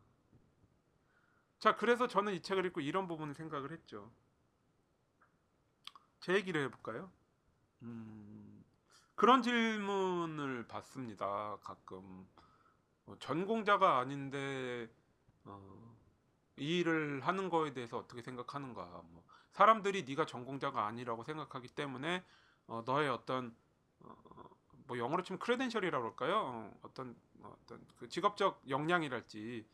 [1.58, 4.12] 자, 그래서 저는 이 책을 읽고 이런 부분을 생각을 했죠.
[6.20, 7.12] 제 얘기를 해볼까요?
[7.84, 8.64] 음,
[9.16, 11.58] 그런 질문을 받습니다.
[11.64, 12.28] 가끔
[13.06, 14.90] 어, 전공자가 아닌데
[15.46, 15.98] 어,
[16.58, 18.84] 이 일을 하는 거에 대해서 어떻게 생각하는가?
[19.10, 22.24] 뭐, 사람들이 네가 전공자가 아니라고 생각하기 때문에
[22.68, 23.56] 어, 너의 어떤
[24.02, 24.16] 어,
[24.88, 26.72] 뭐 영어로 치면 크레덴셜이라고 그럴까요?
[26.82, 29.68] 어, 떤 어떤 그 직업적 역량이랄지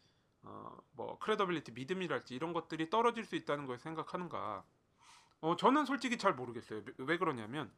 [0.44, 4.64] 어, 뭐 크레더빌리티 믿음이랄지 이런 것들이 떨어질 수 있다는 걸 생각하는가?
[5.42, 6.84] 어, 저는 솔직히 잘 모르겠어요.
[6.98, 7.72] 왜 그러냐면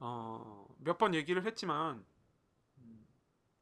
[0.00, 2.04] 어, 몇 번 얘기를 했지만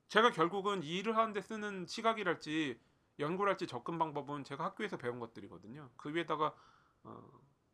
[0.08, 2.80] 제가 결국은 이 일을 하는데 쓰는 시각이랄지
[3.18, 5.90] 연구랄지 접근 방법은 제가 학교에서 배운 것들이거든요.
[5.96, 6.54] 그 위에다가
[7.04, 7.22] 어,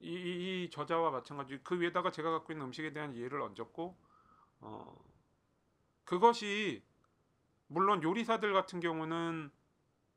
[0.00, 3.96] 이, 이, 이, 저자와 마찬가지 그 위에다가 제가 갖고 있는 음식에 대한 이해를 얹었고
[4.60, 5.04] 어,
[6.04, 6.82] 그것이
[7.68, 9.50] 물론 요리사들 같은 경우는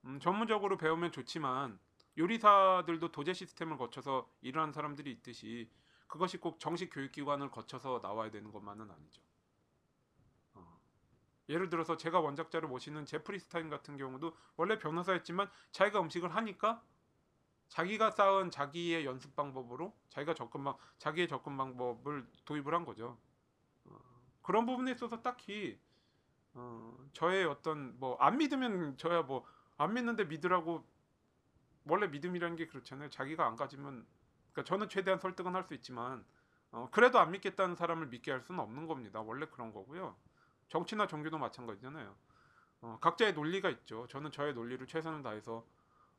[0.05, 1.79] 음, 전문적으로 배우면 좋지만
[2.17, 5.69] 요리사들도 도제 시스템을 거쳐서 일하는 사람들이 있듯이
[6.07, 9.21] 그것이 꼭 정식 교육기관을 거쳐서 나와야 되는 것만은 아니죠.
[10.53, 10.79] 어.
[11.49, 16.83] 예를 들어서 제가 원작자를 모시는 제프리 스타인 같은 경우도 원래 변호사였지만 자기가 음식을 하니까
[17.69, 23.17] 자기가 쌓은 자기의 연습 방법으로 자기가 접근 방 자기의 접근 방법을 도입을 한 거죠.
[23.85, 23.99] 어.
[24.41, 25.79] 그런 부분에 있어서 딱히
[26.53, 29.45] 어, 저의 어떤 뭐 안 믿으면 저야 뭐
[29.77, 30.83] 안 믿는데 믿으라고
[31.85, 33.09] 원래 믿음이라는 게 그렇잖아요.
[33.09, 34.05] 자기가 안 가지면
[34.57, 36.25] 그러니까 저는 최대한 설득은 할 수 있지만
[36.71, 39.21] 어, 그래도 안 믿겠다는 사람을 믿게 할 수는 없는 겁니다.
[39.21, 40.15] 원래 그런 거고요.
[40.69, 42.15] 정치나 종교도 마찬가지잖아요.
[42.81, 44.07] 어, 각자의 논리가 있죠.
[44.07, 45.65] 저는 저의 논리를 최선을 다해서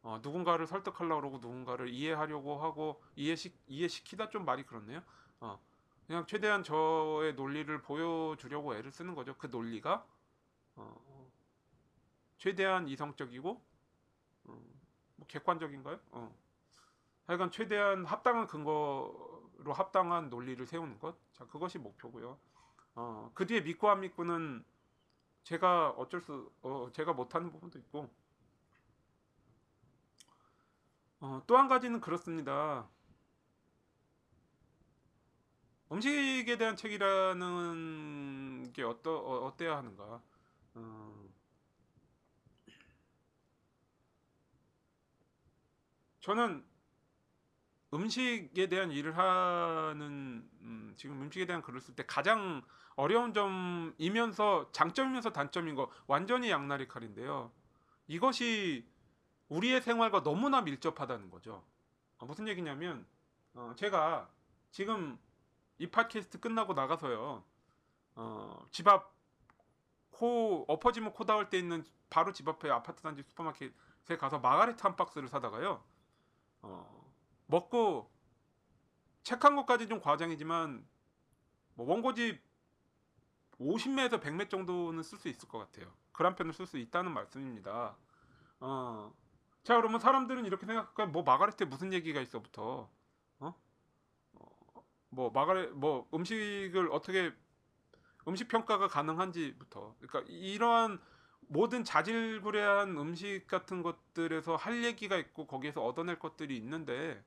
[0.03, 5.03] 어, 누군가를 설득하려고 그러고 누군가를 이해하려고 하고 이해시, 이해시키다 좀 말이 그렇네요.
[5.41, 5.61] 어,
[6.07, 9.37] 그냥 최대한 저의 논리를 보여주려고 애를 쓰는 거죠.
[9.37, 10.07] 그 논리가
[10.77, 11.31] 어,
[12.39, 13.51] 최대한 이성적이고
[14.45, 14.63] 어,
[15.17, 16.01] 뭐 객관적인가요?
[16.13, 16.48] 어.
[17.29, 21.17] 하여간 최대한 합당한 근거로 합당한 논리를 세우는 것.
[21.35, 22.39] 자, 그것이 목표고요.
[22.95, 24.65] 어, 그 뒤에 믿고 안 믿고는
[25.45, 28.11] 제가 어쩔 수, 어, 제가 못하는 부분도 있고,
[31.21, 32.89] 어, 또 한 가지는 그렇습니다.
[35.93, 40.23] 음식에 대한 책이라는 게 어떠, 어, 어때야 하는가.
[40.75, 41.29] 어,
[46.21, 46.68] 저는
[47.95, 52.63] 음식에 대한 일을 하는 음, 지금 음식에 대한 글을 쓸 때 가장
[52.97, 57.53] 어려운 점이면서 장점이면서 단점인 거 완전히 양날의 칼인데요.
[58.07, 58.87] 이것이
[59.49, 61.65] 우리의 생활과 너무나 밀접하다는 거죠.
[62.19, 63.07] 어, 무슨 얘기냐면
[63.55, 64.29] 어, 제가
[64.71, 65.19] 지금
[65.79, 67.45] 이 팟캐스트 끝나고 나가서요.
[68.17, 69.15] 어, 집앞
[70.11, 74.97] 코 엎어지면 코 닿을 때 있는 바로 집 앞에 아파트 단지 슈퍼마켓에 가서 마가레트 한
[74.97, 75.83] 박스를 사다가요.
[76.63, 76.98] 어,
[77.49, 78.11] 먹고
[79.25, 80.87] 책 한 것까지 좀 과장이지만
[81.75, 82.41] 뭐 원고집
[83.61, 85.93] 50매에서 100매 정도는 쓸 수 있을 것 같아요.
[86.13, 87.97] 글 한 편을 쓸 수 있다는 말씀입니다.
[88.61, 89.13] 어.
[89.65, 91.09] 자 그러면 사람들은 이렇게 생각할까요?
[91.09, 92.91] 뭐 마가렛에 무슨 얘기가 있어부터
[93.41, 93.55] 어?
[94.35, 97.33] 어, 뭐 마가렛 뭐 음식을 어떻게
[98.29, 101.01] 음식 평가가 가능한지부터 그러니까 이러한
[101.49, 107.23] 모든 자질구레한 음식 같은 것들에서 할 얘기가 있고 거기에서 얻어낼 것들이 있는데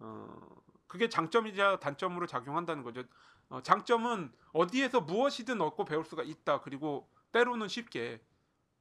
[0.00, 3.04] 어 그게 장점이자 단점으로 작용한다는 거죠.
[3.50, 6.60] 어, 장점은 어디에서 무엇이든 얻고 배울 수가 있다.
[6.62, 8.22] 그리고 때로는 쉽게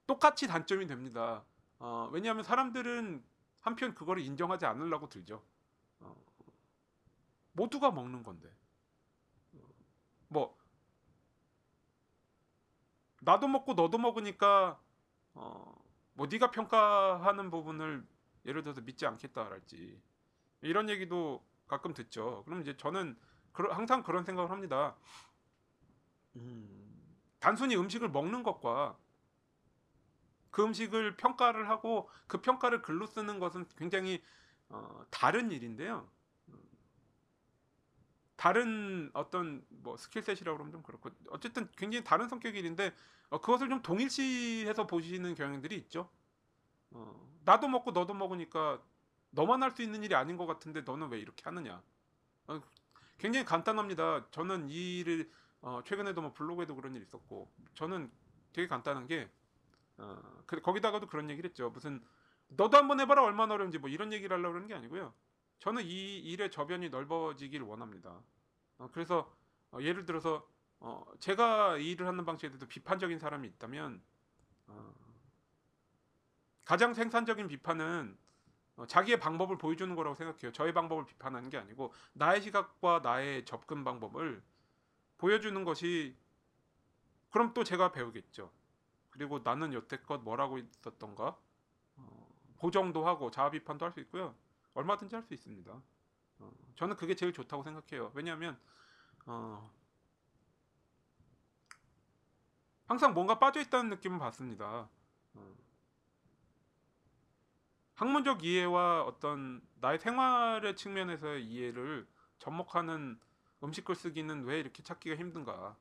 [0.07, 1.43] 똑같이 단점이 됩니다.
[1.80, 3.24] 어, 왜냐하면 사람들은
[3.59, 5.43] 한편 그거를 인정하지 않으려고 들죠.
[5.99, 6.15] 어,
[7.51, 8.49] 모두가 먹는 건데.
[9.53, 9.59] 어,
[10.30, 10.57] 뭐
[13.22, 14.80] 나도 먹고 너도 먹으니까
[15.34, 15.76] 어,
[16.13, 18.05] 뭐 네가 평가하는 부분을
[18.45, 20.01] 예를 들어서 믿지 않겠다랄지
[20.62, 22.43] 이런 얘기도 가끔 듣죠.
[22.45, 23.18] 그럼 이제 저는
[23.51, 24.95] 그러, 항상 그런 생각을 합니다.
[26.36, 28.97] 음, 단순히 음식을 먹는 것과
[30.51, 34.24] 그 음식을 평가를 하고 그 평가를 글로 쓰는 것은 굉장히
[34.70, 36.10] 어, 다른 일인데요.
[38.38, 42.93] 다른 어떤 뭐 스킬셋이라고 그러면 좀 그렇고 어쨌든 굉장히 다른 성격의 일인데
[43.30, 46.10] 어, 그것을 좀 동일시해서 보시는 경향들이 있죠.
[46.91, 48.82] 어, 나도 먹고 너도 먹으니까
[49.38, 51.83] 너만 할 수 있는 일이 아닌 것 같은데 너는 왜 이렇게 하느냐.
[52.47, 52.59] 어,
[53.19, 54.31] 굉장히 간단합니다.
[54.31, 55.31] 저는 이 일을
[55.61, 58.11] 어, 최근에도 뭐 블로그에도 그런 일이 있었고 저는
[58.51, 59.29] 되게 간단한 게
[59.97, 61.69] 어, 그, 거기다가도 그런 얘기를 했죠.
[61.69, 62.03] 무슨
[62.47, 65.13] 너도 한번 해봐라 얼마나 어려운지 뭐 이런 얘기를 하려고 그러는 게 아니고요.
[65.59, 68.19] 저는 이 일의 저변이 넓어지길 원합니다.
[68.79, 69.31] 어, 그래서
[69.71, 70.47] 어, 예를 들어서
[70.79, 74.01] 어, 제가 이 일을 하는 방식에 대해서 비판적인 사람이 있다면
[74.65, 74.93] 어,
[76.65, 78.26] 가장 생산적인 비판은 어,
[78.86, 80.51] 자기의 방법을 보여주는 거라고 생각해요.
[80.51, 84.43] 저의 방법을 비판하는 게 아니고 나의 시각과 나의 접근 방법을
[85.17, 86.15] 보여주는 것이
[87.32, 88.51] 그럼 또 제가 배우겠죠.
[89.09, 91.38] 그리고 나는 여태껏 뭐라고 있었던가
[91.95, 92.28] 어,
[92.59, 94.36] 보정도 하고 자아 비판도 할 수 있고요.
[94.75, 95.71] 얼마든지 할 수 있습니다.
[96.39, 98.11] 어, 저는 그게 제일 좋다고 생각해요.
[98.13, 98.59] 왜냐하면
[99.25, 99.71] 어,
[102.88, 104.88] 항상 뭔가 빠져 있다는 느낌을 받습니다.
[105.34, 105.55] 어,
[107.97, 112.07] 학문적 이해와 어떤 나의 생활의 측면에서의 이해를
[112.39, 113.19] 접목하는
[113.63, 115.75] 음식 글쓰기는 왜 이렇게 찾기가 힘든가?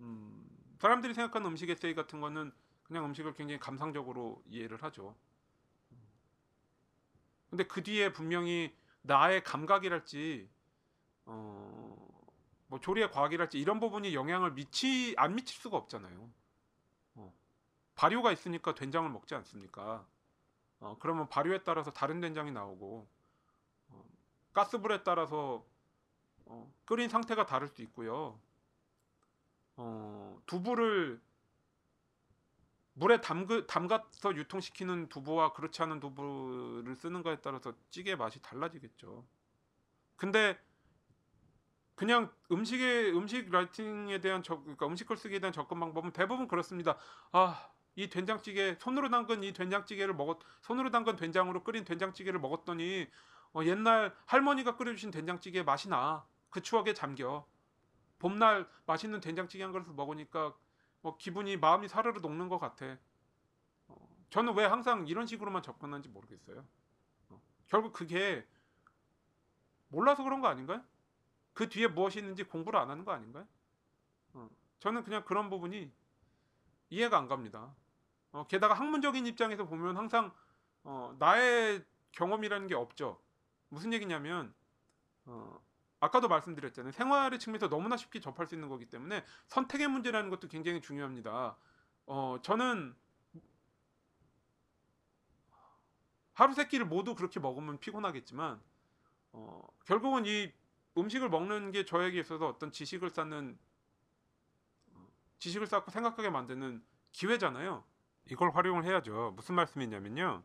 [0.00, 0.48] 음,
[0.80, 5.16] 사람들이 생각하는 음식 에세이 같은 거는 그냥 음식을 굉장히 감상적으로 이해를 하죠.
[7.48, 10.50] 근데 그 뒤에 분명히 나의 감각이랄지
[11.26, 12.04] 어
[12.74, 16.28] 뭐 조리의 과학이랄지 이런 부분이 영향을 미치 안 미칠 수가 없잖아요.
[17.14, 17.34] 어.
[17.94, 20.06] 발효가 있으니까 된장을 먹지 않습니까?
[20.84, 23.08] 어, 그러면 발효에 따라서 다른 된장이 나오고
[23.88, 24.04] 어,
[24.52, 25.64] 가스불에 따라서
[26.44, 28.38] 어, 끓인 상태가 다를 수 있고요.
[29.76, 31.22] 어, 두부를
[32.92, 39.24] 물에 담그, 담가서 유통시키는 두부와 그렇지 않은 두부를 쓰는 거에 따라서 찌개 맛이 달라지겠죠.
[40.16, 40.58] 근데
[41.94, 46.98] 그냥 음식의 음식 라이팅에 대한 적, 그러니까 음식글 쓰기에 대한 접근 방법은 대부분 그렇습니다.
[47.32, 53.08] 아, 이 된장찌개 손으로 담근 이 된장찌개를 먹었 손으로 담근 된장으로 끓인 된장찌개를 먹었더니
[53.54, 56.26] 어, 옛날 할머니가 끓여주신 된장찌개 맛이 나.
[56.50, 57.46] 그 추억에 잠겨.
[58.18, 60.54] 봄날 맛있는 된장찌개 한 그릇을 먹으니까
[61.02, 62.96] 뭐 기분이 마음이 사르르 녹는 것 같아.
[63.86, 66.66] 어, 저는 왜 항상 이런 식으로만 접근하는지 모르겠어요.
[67.28, 68.44] 어, 결국 그게
[69.88, 70.82] 몰라서 그런 거 아닌가요?
[71.52, 73.46] 그 뒤에 무엇이 있는지 공부를 안 하는 거 아닌가요?
[74.32, 74.48] 어,
[74.80, 75.92] 저는 그냥 그런 부분이
[76.90, 77.72] 이해가 안 갑니다.
[78.34, 80.34] 어, 게다가 학문적인 입장에서 보면 항상
[80.82, 83.22] 어, 나의 경험이라는 게 없죠.
[83.68, 84.52] 무슨 얘기냐면
[85.24, 85.64] 어,
[86.00, 86.90] 아까도 말씀드렸잖아요.
[86.90, 91.56] 생활의 측면에서 너무나 쉽게 접할 수 있는 거기 때문에 선택의 문제라는 것도 굉장히 중요합니다.
[92.06, 92.96] 어, 저는
[96.32, 98.60] 하루 세 끼를 모두 그렇게 먹으면 피곤하겠지만
[99.30, 100.52] 어, 결국은 이
[100.98, 103.56] 음식을 먹는 게 저에게 있어서 어떤 지식을 쌓는
[104.88, 105.06] 어,
[105.38, 107.93] 지식을 쌓고 생각하게 만드는 기회잖아요.
[108.30, 109.32] 이걸 활용을 해야죠.
[109.36, 110.42] 무슨 말씀이냐면요.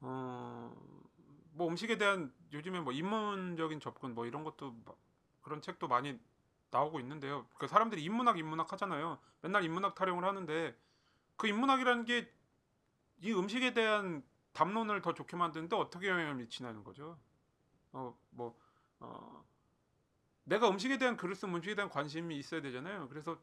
[0.00, 0.72] 어,
[1.52, 4.76] 뭐 음식에 대한 요즘에 뭐 인문적인 접근 뭐 이런 것도
[5.42, 6.18] 그런 책도 많이
[6.70, 7.46] 나오고 있는데요.
[7.58, 9.18] 그 사람들이 인문학 인문학 하잖아요.
[9.40, 10.76] 맨날 인문학 타령을 하는데
[11.36, 12.38] 그 인문학이라는 게
[13.20, 14.22] 이 음식에 대한
[14.52, 17.18] 담론을 더 좋게 만드는데 어떻게 영향을 미치냐는 거죠.
[17.92, 18.58] 어 뭐
[19.00, 19.44] 어,
[20.44, 23.08] 내가 음식에 대한 글을 쓰면 음식에 대한 관심이 있어야 되잖아요.
[23.08, 23.40] 그래서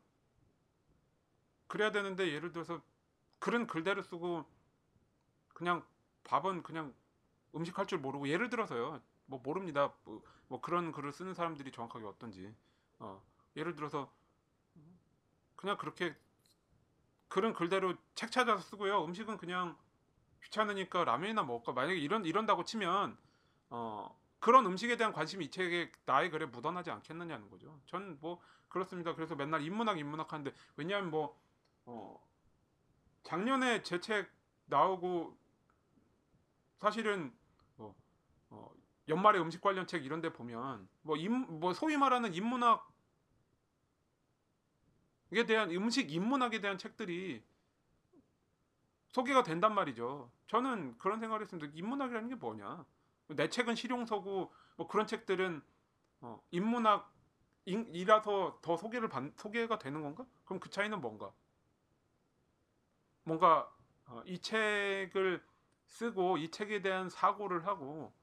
[1.67, 2.81] 그래야 되는데 예를 들어서
[3.39, 4.45] 글은 글대로 쓰고
[5.53, 5.85] 그냥
[6.23, 6.93] 밥은 그냥
[7.55, 9.01] 음식 할 줄 모르고 예를 들어서요.
[9.27, 9.93] 뭐 모릅니다.
[10.03, 12.53] 뭐, 뭐, 그런 글을 쓰는 사람들이 정확하게 어떤지.
[12.99, 13.23] 어,
[13.55, 14.11] 예를 들어서
[15.55, 16.15] 그냥 그렇게
[17.27, 19.03] 글은 글대로 책 찾아서 쓰고요.
[19.05, 19.77] 음식은 그냥
[20.43, 21.73] 귀찮으니까 라면이나 먹을까.
[21.73, 23.17] 만약에 이런 이런다고 치면
[23.69, 27.79] 어 그런 음식에 대한 관심이 이 책에 나의 글에 묻어나지 않겠느냐는 거죠.
[27.87, 29.15] 저는 뭐 그렇습니다.
[29.15, 31.39] 그래서 맨날 인문학 인문학 하는데 왜냐하면 뭐
[31.85, 32.19] 어,
[33.23, 34.29] 작년에 제 책
[34.65, 35.37] 나오고
[36.77, 37.33] 사실은
[37.75, 37.95] 뭐
[38.49, 38.71] 어,
[39.07, 42.91] 연말에 음식 관련 책 이런 데 보면 뭐, 임, 뭐 소위 말하는 인문학
[45.33, 47.43] 에 대한 음식 인문학에 대한 책들이
[49.09, 50.31] 소개가 된단 말이죠.
[50.47, 51.71] 저는 그런 생각을 했습니다.
[51.75, 52.85] 인문학이라는 게 뭐냐?
[53.29, 55.61] 내 책은 실용서고 뭐 그런 책들은
[56.21, 60.25] 어, 인문학이라서 더 소개를 받, 소개가 되는 건가?
[60.45, 61.33] 그럼 그 차이는 뭔가?
[63.25, 63.69] 뭔가
[64.05, 65.43] 어, 이 책을
[65.87, 68.13] 쓰고 이 책에 대한 사고를 하고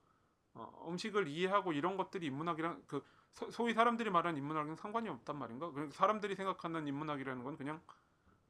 [0.54, 5.70] 어, 음식을 이해하고 이런 것들이 인문학이랑 그 소, 위 사람들이 말하는 인문학이랑 상관이 없단 말인가?
[5.70, 7.80] 그러니까 사람들이 생각하는 인문학이라는 건 그냥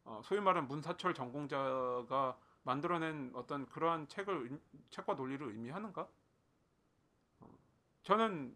[0.05, 6.09] 어, 소위 말하는 문사철 전공자가 만들어낸 어떤 그러한 책을 책과 논리를 의미하는가?
[7.41, 7.59] 어,
[8.03, 8.55] 저는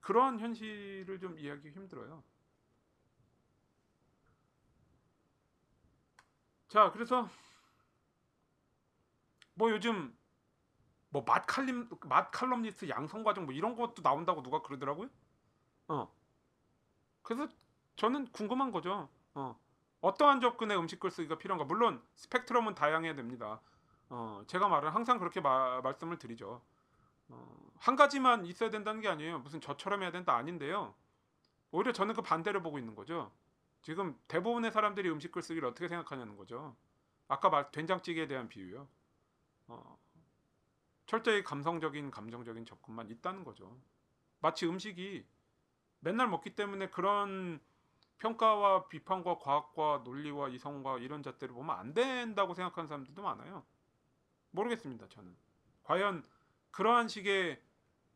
[0.00, 2.22] 그러한 현실을 좀 이해하기 힘들어요.
[6.72, 7.28] 자, 그래서
[9.52, 10.16] 뭐 요즘
[11.10, 15.10] 뭐 맛칼림 맛 칼럼니스트 양성 과정 뭐 이런 것도 나온다고 누가 그러더라고요.
[15.88, 16.10] 어.
[17.20, 17.46] 그래서
[17.96, 19.10] 저는 궁금한 거죠.
[19.34, 19.60] 어.
[20.00, 21.66] 어떠한 접근의 음식 글쓰기가 필요한가?
[21.66, 23.60] 물론 스펙트럼은 다양해야 됩니다.
[24.08, 26.62] 어, 제가 말은 항상 그렇게 마, 말씀을 드리죠.
[27.28, 29.40] 어, 한 가지만 있어야 된다는 게 아니에요.
[29.40, 30.94] 무슨 저처럼 해야 된다 아닌데요.
[31.70, 33.30] 오히려 저는 그 반대를 보고 있는 거죠.
[33.82, 36.76] 지금 대부분의 사람들이 음식 글쓰기를 어떻게 생각하냐는 거죠.
[37.28, 38.88] 아까 말 된장찌개에 대한 비유요.
[39.68, 39.98] 어,
[41.06, 43.76] 철저히 감성적인 감정적인 접근만 있다는 거죠.
[44.40, 45.26] 마치 음식이
[46.00, 47.60] 맨날 먹기 때문에 그런
[48.18, 53.64] 평가와 비판과 과학과 논리와 이성과 이런 잣대를 보면 안 된다고 생각하는 사람들도 많아요.
[54.52, 55.08] 모르겠습니다.
[55.08, 55.36] 저는
[55.82, 56.24] 과연
[56.70, 57.60] 그러한 식의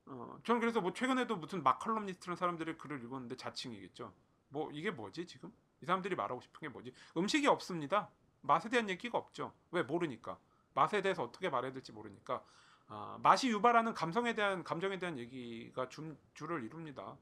[0.07, 4.13] 어, 저는 그래서 뭐 최근에도 무슨 마컬럼니스트라는 사람들의 글을 읽었는데 자칭이겠죠.
[4.57, 5.53] 뭐 이게 뭐지 지금
[5.83, 6.95] 이 사람들이 말하고 싶은 게 뭐지?
[7.15, 8.09] 음식이 없습니다.
[8.41, 9.53] 맛에 대한 얘기가 없죠.
[9.71, 10.39] 왜 모르니까
[10.73, 12.43] 맛에 대해서 어떻게 말해야 될지 모르니까
[12.89, 17.19] 아, 맛이 유발하는 감성에 대한 감정에 대한 얘기가 줄, 줄을 이룹니다.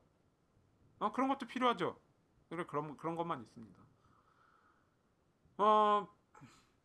[1.01, 1.99] 어, 그런 것도 필요하죠.
[2.49, 3.83] 그래 그런 그런 것만 있습니다.
[5.59, 6.07] 어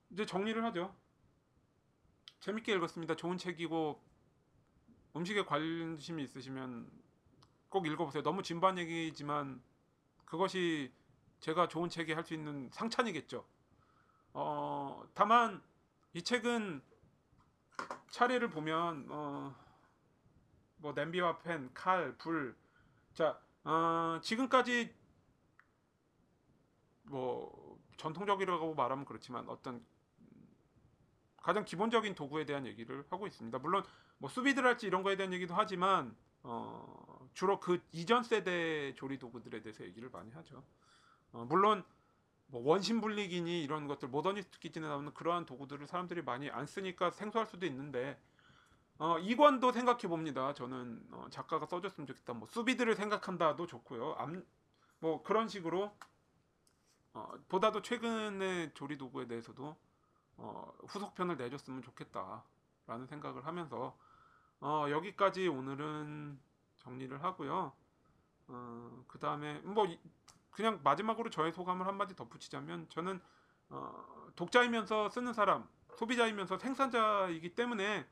[0.10, 0.96] 이제 정리를 하죠.
[2.40, 3.16] 재밌게 읽었습니다.
[3.16, 4.02] 좋은 책이고
[5.16, 6.90] 음식에 관심이 있으시면
[7.68, 8.24] 꼭 읽어보세요.
[8.24, 9.62] 너무 진부한 얘기지만
[10.30, 10.94] 그것이
[11.40, 13.46] 제가 좋은 책이 할 수 있는 상찬이겠죠.
[14.34, 15.62] 어 다만
[16.14, 16.82] 이 책은
[18.10, 19.56] 차례를 보면 어,
[20.78, 22.56] 뭐 냄비와 팬, 칼, 불,
[23.14, 24.94] 자 어, 지금까지
[27.04, 29.84] 뭐 전통적이라고 말하면 그렇지만 어떤
[31.38, 33.58] 가장 기본적인 도구에 대한 얘기를 하고 있습니다.
[33.60, 33.84] 물론
[34.20, 39.62] 뭐 수비들 할지 이런 거에 대한 얘기도 하지만 어, 주로 그 이전 세대 조리 도구들에
[39.62, 40.64] 대해서 얘기를 많이 하죠.
[41.32, 41.84] 어, 물론
[42.48, 47.48] 뭐 원심 분리기니 이런 것들 모더니스트 키친에 나오는 그러한 도구들을 사람들이 많이 안 쓰니까 생소할
[47.48, 48.20] 수도 있는데
[48.98, 50.54] 어, 이관도 생각해 봅니다.
[50.54, 52.34] 저는 어, 작가가 써줬으면 좋겠다.
[52.34, 54.16] 뭐 수비들을 생각한다도 좋고요.
[54.18, 54.44] 암,
[55.00, 55.96] 뭐 그런 식으로
[57.14, 59.78] 어, 보다도 최근의 조리 도구에 대해서도
[60.38, 63.98] 어, 후속편을 내줬으면 좋겠다라는 생각을 하면서
[64.60, 66.40] 어, 여기까지 오늘은
[67.00, 67.72] 정리를 하고요.
[68.48, 69.88] 어, 그 다음에 뭐
[70.52, 73.22] 그냥 마지막으로 저의 소감을 한마디 덧붙이자면 저는
[73.70, 78.06] 어, 독자이면서 쓰는 사람, 소비자이면서 생산자이기 때문에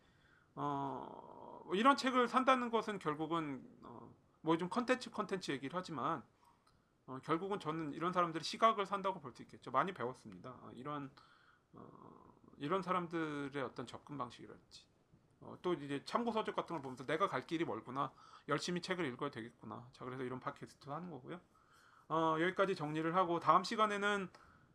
[0.56, 6.24] 어, 뭐 이런 책을 산다는 것은 결국은 어, 뭐좀 컨텐츠 컨텐츠 얘기를 하지만
[7.08, 9.72] 어, 결국은 저는 이런 사람들의 시각을 산다고 볼 수 있겠죠.
[9.72, 10.52] 많이 배웠습니다.
[10.62, 11.12] 어, 이런
[11.74, 14.86] 어, 이런 사람들의 어떤 접근 방식이랄지
[15.42, 18.12] 어, 또 이제 참고 서적 같은 걸 보면서 내가 갈 길이 멀구나
[18.48, 19.88] 열심히 책을 읽어야 되겠구나.
[19.94, 21.40] 자 그래서 이런 팟캐스트 하는 거고요.
[22.10, 24.30] 어, 여기까지 정리를 하고 다음 시간에는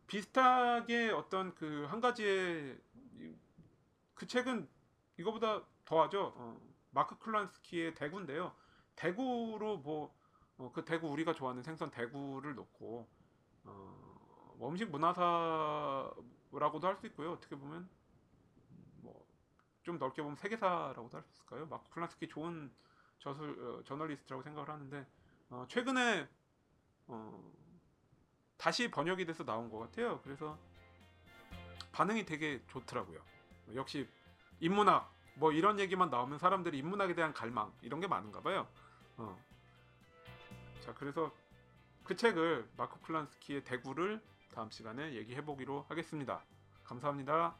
[0.07, 2.79] 비슷하게 어떤 그 한 가지의
[4.15, 4.67] 그 책은
[5.17, 6.33] 이거보다 더하죠.
[6.35, 6.59] 어,
[6.91, 8.53] 마크 클란스키의 대구인데요.
[8.95, 10.13] 대구로 뭐
[10.57, 13.07] 어, 그 대구 우리가 좋아하는 생선 대구를 놓고
[13.65, 17.31] 어, 뭐 음식 문화사라고도 할 수 있고요.
[17.33, 18.02] 어떻게 보면 뭐
[19.83, 21.65] 좀 넓게 보면 세계사라고도 할 수 있을까요?
[21.67, 22.71] 마크 플란스키 좋은
[23.19, 25.05] 저술 어, 저널리스트라고 생각을 하는데
[25.49, 26.27] 어, 최근에
[27.07, 27.51] 어,
[28.57, 30.21] 다시 번역이 돼서 나온 것 같아요.
[30.21, 30.57] 그래서
[31.91, 33.21] 반응이 되게 좋더라고요.
[33.75, 34.07] 역시
[34.59, 38.67] 인문학 뭐 이런 얘기만 나오면 사람들이 인문학에 대한 갈망 이런 게 많은가 봐요.
[39.17, 39.37] 어.
[40.81, 41.31] 자 그래서
[42.03, 44.21] 그 책을 마크 플란스키의 대구를
[44.53, 46.43] 다음 시간에 얘기해 보기로 하겠습니다.
[46.83, 47.55] 감사합니다.